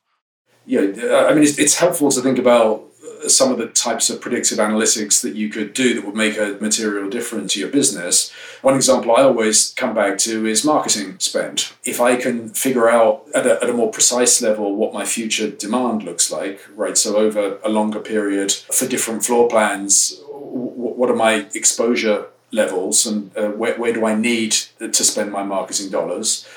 You 0.65 0.93
know, 0.93 1.27
I 1.27 1.33
mean, 1.33 1.43
it's, 1.43 1.57
it's 1.57 1.75
helpful 1.75 2.11
to 2.11 2.21
think 2.21 2.37
about 2.37 2.83
some 3.27 3.51
of 3.51 3.57
the 3.57 3.67
types 3.67 4.09
of 4.09 4.21
predictive 4.21 4.57
analytics 4.59 5.21
that 5.21 5.35
you 5.35 5.49
could 5.49 5.73
do 5.73 5.93
that 5.93 6.05
would 6.05 6.15
make 6.15 6.37
a 6.37 6.57
material 6.61 7.09
difference 7.09 7.53
to 7.53 7.59
your 7.59 7.69
business. 7.69 8.31
One 8.61 8.75
example 8.75 9.15
I 9.15 9.23
always 9.23 9.73
come 9.73 9.93
back 9.93 10.17
to 10.19 10.45
is 10.45 10.63
marketing 10.63 11.19
spend. 11.19 11.71
If 11.83 11.99
I 11.99 12.15
can 12.15 12.49
figure 12.49 12.89
out 12.89 13.25
at 13.35 13.45
a, 13.45 13.61
at 13.61 13.69
a 13.69 13.73
more 13.73 13.91
precise 13.91 14.41
level 14.41 14.75
what 14.75 14.93
my 14.93 15.05
future 15.05 15.49
demand 15.49 16.03
looks 16.03 16.31
like, 16.31 16.61
right, 16.75 16.97
so 16.97 17.17
over 17.17 17.59
a 17.63 17.69
longer 17.69 17.99
period 17.99 18.51
for 18.51 18.87
different 18.87 19.25
floor 19.25 19.47
plans, 19.49 20.21
what 20.29 21.09
are 21.09 21.15
my 21.15 21.47
exposure 21.53 22.27
levels 22.51 23.05
and 23.05 23.35
uh, 23.37 23.49
where, 23.49 23.77
where 23.77 23.93
do 23.93 24.05
I 24.05 24.15
need 24.15 24.51
to 24.79 25.03
spend 25.03 25.31
my 25.31 25.43
marketing 25.43 25.89
dollars? 25.89 26.47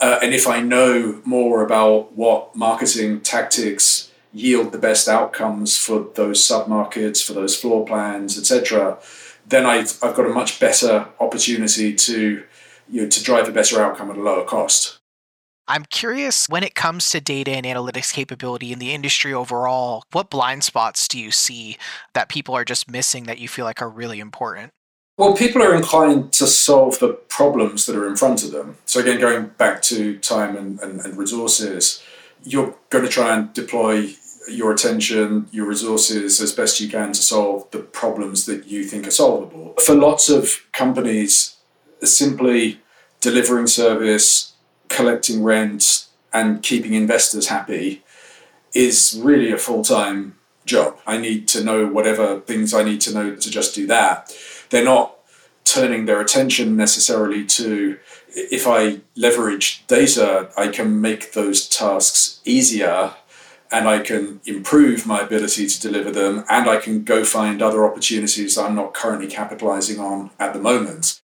Uh, 0.00 0.18
and 0.22 0.32
if 0.32 0.46
I 0.46 0.60
know 0.60 1.20
more 1.24 1.64
about 1.64 2.16
what 2.16 2.54
marketing 2.54 3.20
tactics 3.20 4.10
yield 4.32 4.72
the 4.72 4.78
best 4.78 5.08
outcomes 5.08 5.76
for 5.76 6.08
those 6.14 6.40
submarkets, 6.40 7.24
for 7.24 7.32
those 7.32 7.56
floor 7.56 7.84
plans, 7.84 8.38
etc., 8.38 8.98
then 9.46 9.66
I've, 9.66 9.98
I've 10.02 10.14
got 10.14 10.26
a 10.26 10.30
much 10.30 10.60
better 10.60 11.08
opportunity 11.18 11.94
to 11.94 12.44
you 12.90 13.02
know, 13.02 13.08
to 13.08 13.22
drive 13.22 13.48
a 13.48 13.52
better 13.52 13.82
outcome 13.82 14.10
at 14.10 14.16
a 14.16 14.22
lower 14.22 14.44
cost. 14.44 14.98
I'm 15.70 15.84
curious 15.84 16.48
when 16.48 16.62
it 16.62 16.74
comes 16.74 17.10
to 17.10 17.20
data 17.20 17.50
and 17.50 17.66
analytics 17.66 18.12
capability 18.12 18.72
in 18.72 18.78
the 18.78 18.94
industry 18.94 19.34
overall, 19.34 20.02
what 20.12 20.30
blind 20.30 20.64
spots 20.64 21.06
do 21.06 21.18
you 21.18 21.30
see 21.30 21.76
that 22.14 22.30
people 22.30 22.54
are 22.54 22.64
just 22.64 22.90
missing 22.90 23.24
that 23.24 23.38
you 23.38 23.48
feel 23.48 23.66
like 23.66 23.82
are 23.82 23.90
really 23.90 24.18
important? 24.18 24.72
Well, 25.18 25.34
people 25.34 25.60
are 25.62 25.74
inclined 25.74 26.32
to 26.34 26.46
solve 26.46 27.00
the 27.00 27.12
problems 27.12 27.86
that 27.86 27.96
are 27.96 28.06
in 28.06 28.14
front 28.14 28.44
of 28.44 28.52
them. 28.52 28.76
So, 28.86 29.00
again, 29.00 29.18
going 29.18 29.48
back 29.58 29.82
to 29.82 30.16
time 30.20 30.56
and, 30.56 30.78
and, 30.78 31.00
and 31.00 31.18
resources, 31.18 32.00
you're 32.44 32.76
going 32.88 33.04
to 33.04 33.10
try 33.10 33.36
and 33.36 33.52
deploy 33.52 34.10
your 34.48 34.72
attention, 34.72 35.48
your 35.50 35.66
resources 35.66 36.40
as 36.40 36.52
best 36.52 36.80
you 36.80 36.88
can 36.88 37.08
to 37.08 37.20
solve 37.20 37.68
the 37.72 37.80
problems 37.80 38.46
that 38.46 38.68
you 38.68 38.84
think 38.84 39.08
are 39.08 39.10
solvable. 39.10 39.74
For 39.84 39.96
lots 39.96 40.28
of 40.28 40.64
companies, 40.72 41.56
simply 42.04 42.80
delivering 43.20 43.66
service, 43.66 44.52
collecting 44.88 45.42
rent, 45.42 46.06
and 46.32 46.62
keeping 46.62 46.94
investors 46.94 47.48
happy 47.48 48.04
is 48.72 49.20
really 49.20 49.50
a 49.50 49.58
full 49.58 49.82
time 49.82 50.36
job. 50.64 50.96
I 51.08 51.18
need 51.18 51.48
to 51.48 51.64
know 51.64 51.88
whatever 51.88 52.38
things 52.38 52.72
I 52.72 52.84
need 52.84 53.00
to 53.00 53.12
know 53.12 53.34
to 53.34 53.50
just 53.50 53.74
do 53.74 53.84
that. 53.88 54.32
They're 54.70 54.84
not 54.84 55.14
turning 55.64 56.06
their 56.06 56.20
attention 56.20 56.76
necessarily 56.76 57.44
to 57.44 57.98
if 58.34 58.66
I 58.66 59.00
leverage 59.16 59.86
data, 59.86 60.50
I 60.56 60.68
can 60.68 61.00
make 61.00 61.32
those 61.32 61.68
tasks 61.68 62.40
easier 62.44 63.14
and 63.70 63.88
I 63.88 63.98
can 63.98 64.40
improve 64.46 65.06
my 65.06 65.20
ability 65.20 65.66
to 65.66 65.80
deliver 65.80 66.10
them, 66.10 66.44
and 66.48 66.68
I 66.68 66.78
can 66.78 67.04
go 67.04 67.22
find 67.22 67.60
other 67.60 67.84
opportunities 67.84 68.56
I'm 68.56 68.74
not 68.74 68.94
currently 68.94 69.26
capitalizing 69.26 70.00
on 70.00 70.30
at 70.38 70.54
the 70.54 70.58
moment. 70.58 71.20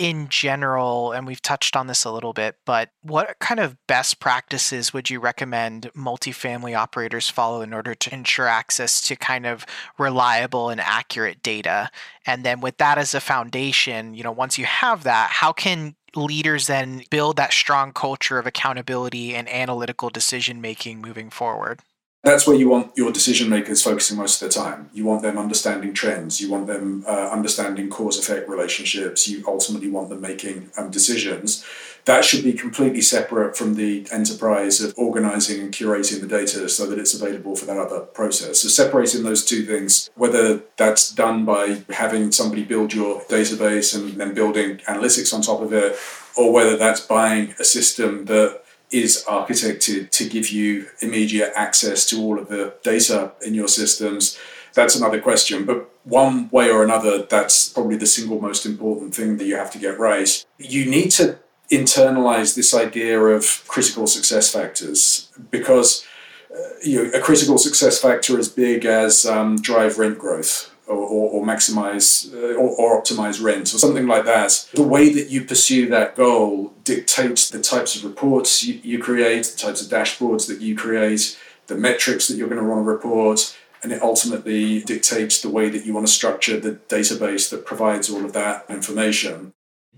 In 0.00 0.30
general, 0.30 1.12
and 1.12 1.26
we've 1.26 1.42
touched 1.42 1.76
on 1.76 1.86
this 1.86 2.06
a 2.06 2.10
little 2.10 2.32
bit, 2.32 2.56
but 2.64 2.88
what 3.02 3.38
kind 3.38 3.60
of 3.60 3.76
best 3.86 4.18
practices 4.18 4.94
would 4.94 5.10
you 5.10 5.20
recommend 5.20 5.90
multifamily 5.94 6.74
operators 6.74 7.28
follow 7.28 7.60
in 7.60 7.74
order 7.74 7.94
to 7.94 8.14
ensure 8.14 8.46
access 8.48 9.02
to 9.02 9.14
kind 9.14 9.44
of 9.44 9.66
reliable 9.98 10.70
and 10.70 10.80
accurate 10.80 11.42
data? 11.42 11.90
And 12.24 12.46
then 12.46 12.62
with 12.62 12.78
that 12.78 12.96
as 12.96 13.14
a 13.14 13.20
foundation, 13.20 14.14
you 14.14 14.22
know, 14.22 14.32
once 14.32 14.56
you 14.56 14.64
have 14.64 15.02
that, 15.02 15.32
how 15.32 15.52
can 15.52 15.96
leaders 16.16 16.66
then 16.66 17.02
build 17.10 17.36
that 17.36 17.52
strong 17.52 17.92
culture 17.92 18.38
of 18.38 18.46
accountability 18.46 19.34
and 19.34 19.50
analytical 19.50 20.08
decision 20.08 20.62
making 20.62 21.02
moving 21.02 21.28
forward? 21.28 21.80
That's 22.22 22.46
where 22.46 22.56
you 22.56 22.68
want 22.68 22.92
your 22.96 23.12
decision 23.12 23.48
makers 23.48 23.82
focusing 23.82 24.18
most 24.18 24.42
of 24.42 24.48
the 24.48 24.54
time. 24.54 24.90
You 24.92 25.06
want 25.06 25.22
them 25.22 25.38
understanding 25.38 25.94
trends. 25.94 26.38
You 26.38 26.50
want 26.50 26.66
them 26.66 27.02
uh, 27.08 27.30
understanding 27.30 27.88
cause 27.88 28.18
effect 28.18 28.46
relationships. 28.46 29.26
You 29.26 29.42
ultimately 29.46 29.88
want 29.88 30.10
them 30.10 30.20
making 30.20 30.70
um, 30.76 30.90
decisions. 30.90 31.64
That 32.04 32.24
should 32.24 32.44
be 32.44 32.52
completely 32.52 33.00
separate 33.00 33.56
from 33.56 33.74
the 33.74 34.06
enterprise 34.12 34.82
of 34.82 34.92
organizing 34.98 35.60
and 35.60 35.72
curating 35.72 36.20
the 36.20 36.26
data 36.26 36.68
so 36.68 36.86
that 36.86 36.98
it's 36.98 37.14
available 37.14 37.56
for 37.56 37.64
that 37.66 37.78
other 37.78 38.00
process. 38.00 38.60
So, 38.60 38.68
separating 38.68 39.22
those 39.22 39.44
two 39.44 39.64
things, 39.64 40.10
whether 40.14 40.60
that's 40.76 41.10
done 41.10 41.44
by 41.46 41.84
having 41.90 42.32
somebody 42.32 42.64
build 42.64 42.92
your 42.92 43.20
database 43.22 43.94
and 43.94 44.20
then 44.20 44.34
building 44.34 44.78
analytics 44.88 45.32
on 45.32 45.40
top 45.40 45.60
of 45.60 45.72
it, 45.72 45.96
or 46.36 46.52
whether 46.52 46.76
that's 46.76 47.00
buying 47.00 47.54
a 47.58 47.64
system 47.64 48.26
that 48.26 48.59
is 48.90 49.24
architected 49.28 50.10
to 50.10 50.28
give 50.28 50.50
you 50.50 50.86
immediate 51.00 51.52
access 51.54 52.04
to 52.06 52.20
all 52.20 52.38
of 52.38 52.48
the 52.48 52.74
data 52.82 53.32
in 53.46 53.54
your 53.54 53.68
systems, 53.68 54.38
that's 54.74 54.96
another 54.96 55.20
question. 55.20 55.64
But 55.64 55.90
one 56.04 56.48
way 56.50 56.70
or 56.70 56.82
another, 56.82 57.22
that's 57.22 57.68
probably 57.68 57.96
the 57.96 58.06
single 58.06 58.40
most 58.40 58.66
important 58.66 59.14
thing 59.14 59.36
that 59.36 59.44
you 59.44 59.56
have 59.56 59.70
to 59.72 59.78
get 59.78 59.98
right. 59.98 60.44
You 60.58 60.88
need 60.90 61.10
to 61.12 61.38
internalize 61.70 62.56
this 62.56 62.74
idea 62.74 63.20
of 63.20 63.64
critical 63.68 64.06
success 64.06 64.52
factors 64.52 65.30
because 65.50 66.04
uh, 66.52 66.58
you 66.82 67.04
know, 67.04 67.10
a 67.16 67.20
critical 67.20 67.58
success 67.58 68.00
factor 68.00 68.38
as 68.38 68.48
big 68.48 68.84
as 68.84 69.24
um, 69.24 69.56
drive 69.60 69.98
rent 69.98 70.18
growth 70.18 70.74
or, 70.90 71.30
or, 71.30 71.44
maximize 71.44 72.32
uh, 72.34 72.54
or, 72.54 72.70
or, 72.70 73.02
optimize 73.02 73.42
rent 73.42 73.72
or 73.74 73.78
something 73.78 74.06
like 74.06 74.24
that. 74.24 74.68
The 74.74 74.82
way 74.82 75.12
that 75.12 75.30
you 75.30 75.44
pursue 75.44 75.88
that 75.90 76.16
goal 76.16 76.72
dictates 76.84 77.50
the 77.50 77.60
types 77.60 77.96
of 77.96 78.04
reports 78.04 78.64
you, 78.64 78.80
you 78.82 78.98
create, 78.98 79.44
the 79.44 79.58
types 79.58 79.82
of 79.82 79.90
dashboards 79.90 80.48
that 80.48 80.60
you 80.60 80.76
create, 80.76 81.38
the 81.68 81.76
metrics 81.76 82.28
that 82.28 82.36
you're 82.36 82.48
going 82.48 82.60
to 82.60 82.68
want 82.68 82.84
to 82.84 82.90
report, 82.90 83.56
and 83.82 83.92
it 83.92 84.02
ultimately 84.02 84.82
dictates 84.82 85.40
the 85.40 85.48
way 85.48 85.68
that 85.70 85.86
you 85.86 85.94
want 85.94 86.06
to 86.06 86.12
structure 86.12 86.58
the 86.58 86.72
database 86.88 87.48
that 87.50 87.64
provides 87.64 88.10
all 88.10 88.24
of 88.24 88.32
that 88.32 88.66
information 88.68 89.52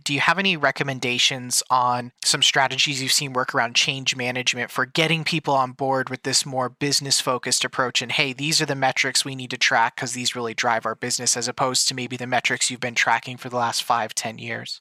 do 0.05 0.15
you 0.15 0.21
have 0.21 0.39
any 0.39 0.57
recommendations 0.57 1.63
on 1.71 2.13
some 2.25 2.43
strategies 2.43 3.03
you've 3.03 3.13
seen 3.13 3.33
work 3.33 3.55
around 3.55 3.75
change 3.75 4.17
management 4.17 4.71
for 4.71 4.87
getting 4.87 5.25
people 5.25 5.55
on 5.55 5.73
board 5.73 6.11
with 6.11 6.23
this 6.23 6.45
more 6.47 6.69
business 6.69 7.21
focused 7.21 7.65
approach? 7.65 8.03
And 8.03 8.13
hey 8.13 8.33
these 8.33 8.61
are 8.61 8.67
the 8.67 8.75
metrics 8.75 9.25
we 9.25 9.35
need 9.35 9.51
to 9.51 9.59
track 9.59 9.97
because 9.97 10.13
these 10.13 10.37
really 10.37 10.55
drive 10.55 10.87
our 10.87 10.95
business 10.95 11.37
as 11.37 11.49
opposed 11.49 11.89
to 11.89 11.95
maybe 11.95 12.17
the 12.17 12.27
metrics 12.27 12.71
you've 12.71 12.81
been 12.81 12.95
tracking 12.95 13.37
for 13.37 13.49
the 13.49 13.57
last 13.57 13.83
five 13.83 14.15
ten 14.15 14.39
years. 14.39 14.81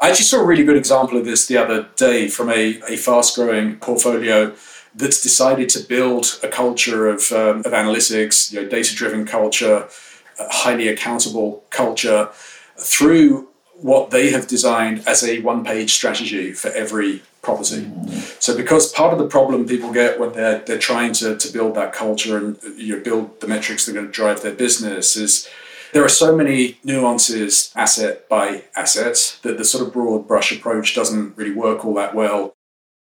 I 0.00 0.10
actually 0.10 0.24
saw 0.24 0.40
a 0.40 0.44
really 0.44 0.64
good 0.64 0.76
example 0.76 1.18
of 1.18 1.24
this 1.24 1.46
the 1.46 1.58
other 1.58 1.88
day 1.96 2.28
from 2.28 2.48
a, 2.50 2.80
a 2.88 2.96
fast 2.96 3.36
growing 3.36 3.76
portfolio 3.76 4.54
that's 4.94 5.22
decided 5.22 5.68
to 5.70 5.80
build 5.80 6.38
a 6.42 6.48
culture 6.48 7.08
of, 7.08 7.30
um, 7.32 7.58
of 7.60 7.72
analytics 7.72 8.52
you 8.52 8.62
know, 8.62 8.68
data 8.68 8.94
driven 8.94 9.26
culture 9.26 9.88
highly 10.38 10.88
accountable 10.88 11.64
culture 11.70 12.28
through 12.76 13.48
what 13.82 14.10
they 14.10 14.30
have 14.30 14.46
designed 14.46 15.06
as 15.06 15.22
a 15.24 15.40
one 15.40 15.64
page 15.64 15.92
strategy 15.92 16.52
for 16.52 16.70
every 16.70 17.22
property. 17.42 17.90
So 18.38 18.56
because 18.56 18.92
part 18.92 19.12
of 19.12 19.18
the 19.18 19.26
problem 19.26 19.66
people 19.66 19.92
get 19.92 20.18
when 20.18 20.32
they're 20.32 20.60
they're 20.60 20.78
trying 20.78 21.12
to, 21.14 21.36
to 21.36 21.52
build 21.52 21.74
that 21.74 21.92
culture 21.92 22.36
and 22.38 22.56
you 22.76 22.96
know, 22.96 23.02
build 23.02 23.40
the 23.40 23.48
metrics 23.48 23.84
that 23.84 23.92
are 23.92 23.94
going 23.94 24.06
to 24.06 24.12
drive 24.12 24.42
their 24.42 24.54
business 24.54 25.16
is 25.16 25.48
there 25.92 26.04
are 26.04 26.08
so 26.08 26.34
many 26.34 26.78
nuances 26.84 27.72
asset 27.74 28.28
by 28.28 28.64
asset 28.76 29.38
that 29.42 29.58
the 29.58 29.64
sort 29.64 29.86
of 29.86 29.92
broad 29.92 30.26
brush 30.26 30.52
approach 30.56 30.94
doesn't 30.94 31.36
really 31.36 31.52
work 31.52 31.84
all 31.84 31.94
that 31.94 32.14
well 32.14 32.54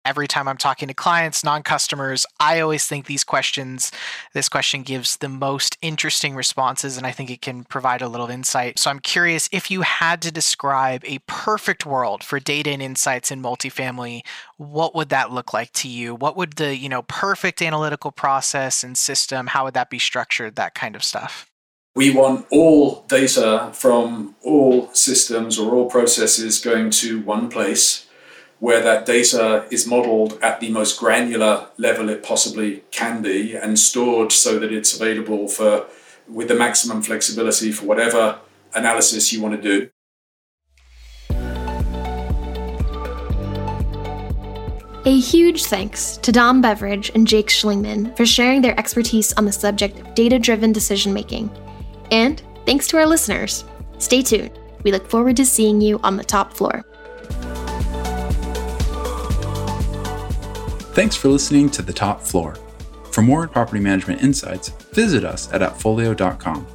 every 0.05 0.27
time 0.27 0.47
I'm 0.47 0.57
talking 0.57 0.87
to 0.87 0.93
clients, 0.93 1.43
non 1.43 1.63
customers, 1.63 2.25
I 2.39 2.59
always 2.59 2.85
think 2.85 3.05
these 3.05 3.23
questions, 3.23 3.91
this 4.33 4.49
question 4.49 4.83
gives 4.83 5.17
the 5.17 5.29
most 5.29 5.77
interesting 5.81 6.35
responses, 6.35 6.97
and 6.97 7.05
I 7.05 7.11
think 7.11 7.29
it 7.29 7.41
can 7.41 7.63
provide 7.65 8.01
a 8.01 8.07
little 8.07 8.29
insight. 8.29 8.79
So 8.79 8.89
I'm 8.89 8.99
curious 8.99 9.49
if 9.51 9.69
you 9.69 9.81
had 9.81 10.21
to 10.23 10.31
describe 10.31 11.03
a 11.05 11.19
perfect 11.27 11.85
world 11.85 12.23
for 12.23 12.39
data 12.39 12.71
and 12.71 12.81
insights 12.81 13.31
in 13.31 13.41
multifamily, 13.41 14.21
what 14.57 14.95
would 14.95 15.09
that 15.09 15.31
look 15.31 15.53
like 15.53 15.71
to 15.73 15.87
you? 15.87 16.15
What 16.15 16.37
would 16.37 16.53
the, 16.53 16.75
you 16.75 16.89
know, 16.89 17.03
perfect 17.03 17.61
analytical 17.61 18.11
process 18.11 18.83
and 18.83 18.97
system, 18.97 19.47
how 19.47 19.65
would 19.65 19.73
that 19.73 19.89
be 19.89 19.99
structured, 19.99 20.55
that 20.55 20.75
kind 20.75 20.95
of 20.95 21.03
stuff? 21.03 21.47
We 21.93 22.15
want 22.15 22.45
all 22.51 23.03
data 23.09 23.69
from 23.73 24.35
all 24.43 24.93
systems 24.93 25.59
or 25.59 25.73
all 25.75 25.89
processes 25.89 26.59
going 26.59 26.89
to 26.91 27.21
one 27.21 27.49
place 27.49 28.07
where 28.61 28.81
that 28.83 29.07
data 29.07 29.65
is 29.71 29.87
modeled 29.87 30.37
at 30.43 30.59
the 30.59 30.69
most 30.69 30.99
granular 30.99 31.67
level 31.77 32.09
it 32.09 32.21
possibly 32.21 32.83
can 32.91 33.19
be 33.23 33.55
and 33.55 33.77
stored 33.79 34.31
so 34.31 34.59
that 34.59 34.71
it's 34.71 34.95
available 34.95 35.47
for 35.47 35.87
with 36.29 36.47
the 36.47 36.53
maximum 36.53 37.01
flexibility 37.01 37.71
for 37.71 37.87
whatever 37.87 38.37
analysis 38.75 39.33
you 39.33 39.41
want 39.41 39.59
to 39.59 39.61
do. 39.61 39.89
A 45.07 45.19
huge 45.19 45.63
thanks 45.63 46.17
to 46.17 46.31
Dom 46.31 46.61
Beveridge 46.61 47.11
and 47.15 47.27
Jake 47.27 47.47
Schlingman 47.47 48.15
for 48.15 48.27
sharing 48.27 48.61
their 48.61 48.79
expertise 48.79 49.33
on 49.33 49.45
the 49.45 49.51
subject 49.51 49.99
of 49.99 50.13
data 50.13 50.37
driven 50.37 50.71
decision 50.71 51.11
making. 51.11 51.49
And 52.11 52.43
thanks 52.67 52.85
to 52.89 52.97
our 52.97 53.07
listeners. 53.07 53.65
Stay 53.97 54.21
tuned. 54.21 54.59
We 54.83 54.91
look 54.91 55.09
forward 55.09 55.35
to 55.37 55.45
seeing 55.47 55.81
you 55.81 55.99
on 56.03 56.15
the 56.15 56.23
top 56.23 56.53
floor. 56.53 56.85
Thanks 60.93 61.15
for 61.15 61.29
listening 61.29 61.69
to 61.71 61.81
The 61.81 61.93
Top 61.93 62.21
Floor. 62.21 62.55
For 63.11 63.21
more 63.21 63.47
property 63.47 63.79
management 63.79 64.21
insights, 64.21 64.69
visit 64.93 65.23
us 65.23 65.51
at 65.53 65.61
appfolio.com. 65.61 66.67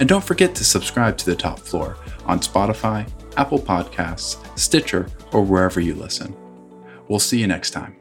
And 0.00 0.08
don't 0.08 0.24
forget 0.24 0.54
to 0.54 0.64
subscribe 0.64 1.18
to 1.18 1.26
the 1.26 1.36
top 1.36 1.58
floor 1.58 1.98
on 2.24 2.40
Spotify, 2.40 3.06
Apple 3.36 3.58
Podcasts, 3.58 4.38
Stitcher, 4.58 5.08
or 5.32 5.42
wherever 5.42 5.80
you 5.80 5.94
listen. 5.94 6.34
We'll 7.08 7.18
see 7.18 7.40
you 7.40 7.46
next 7.46 7.70
time. 7.72 7.97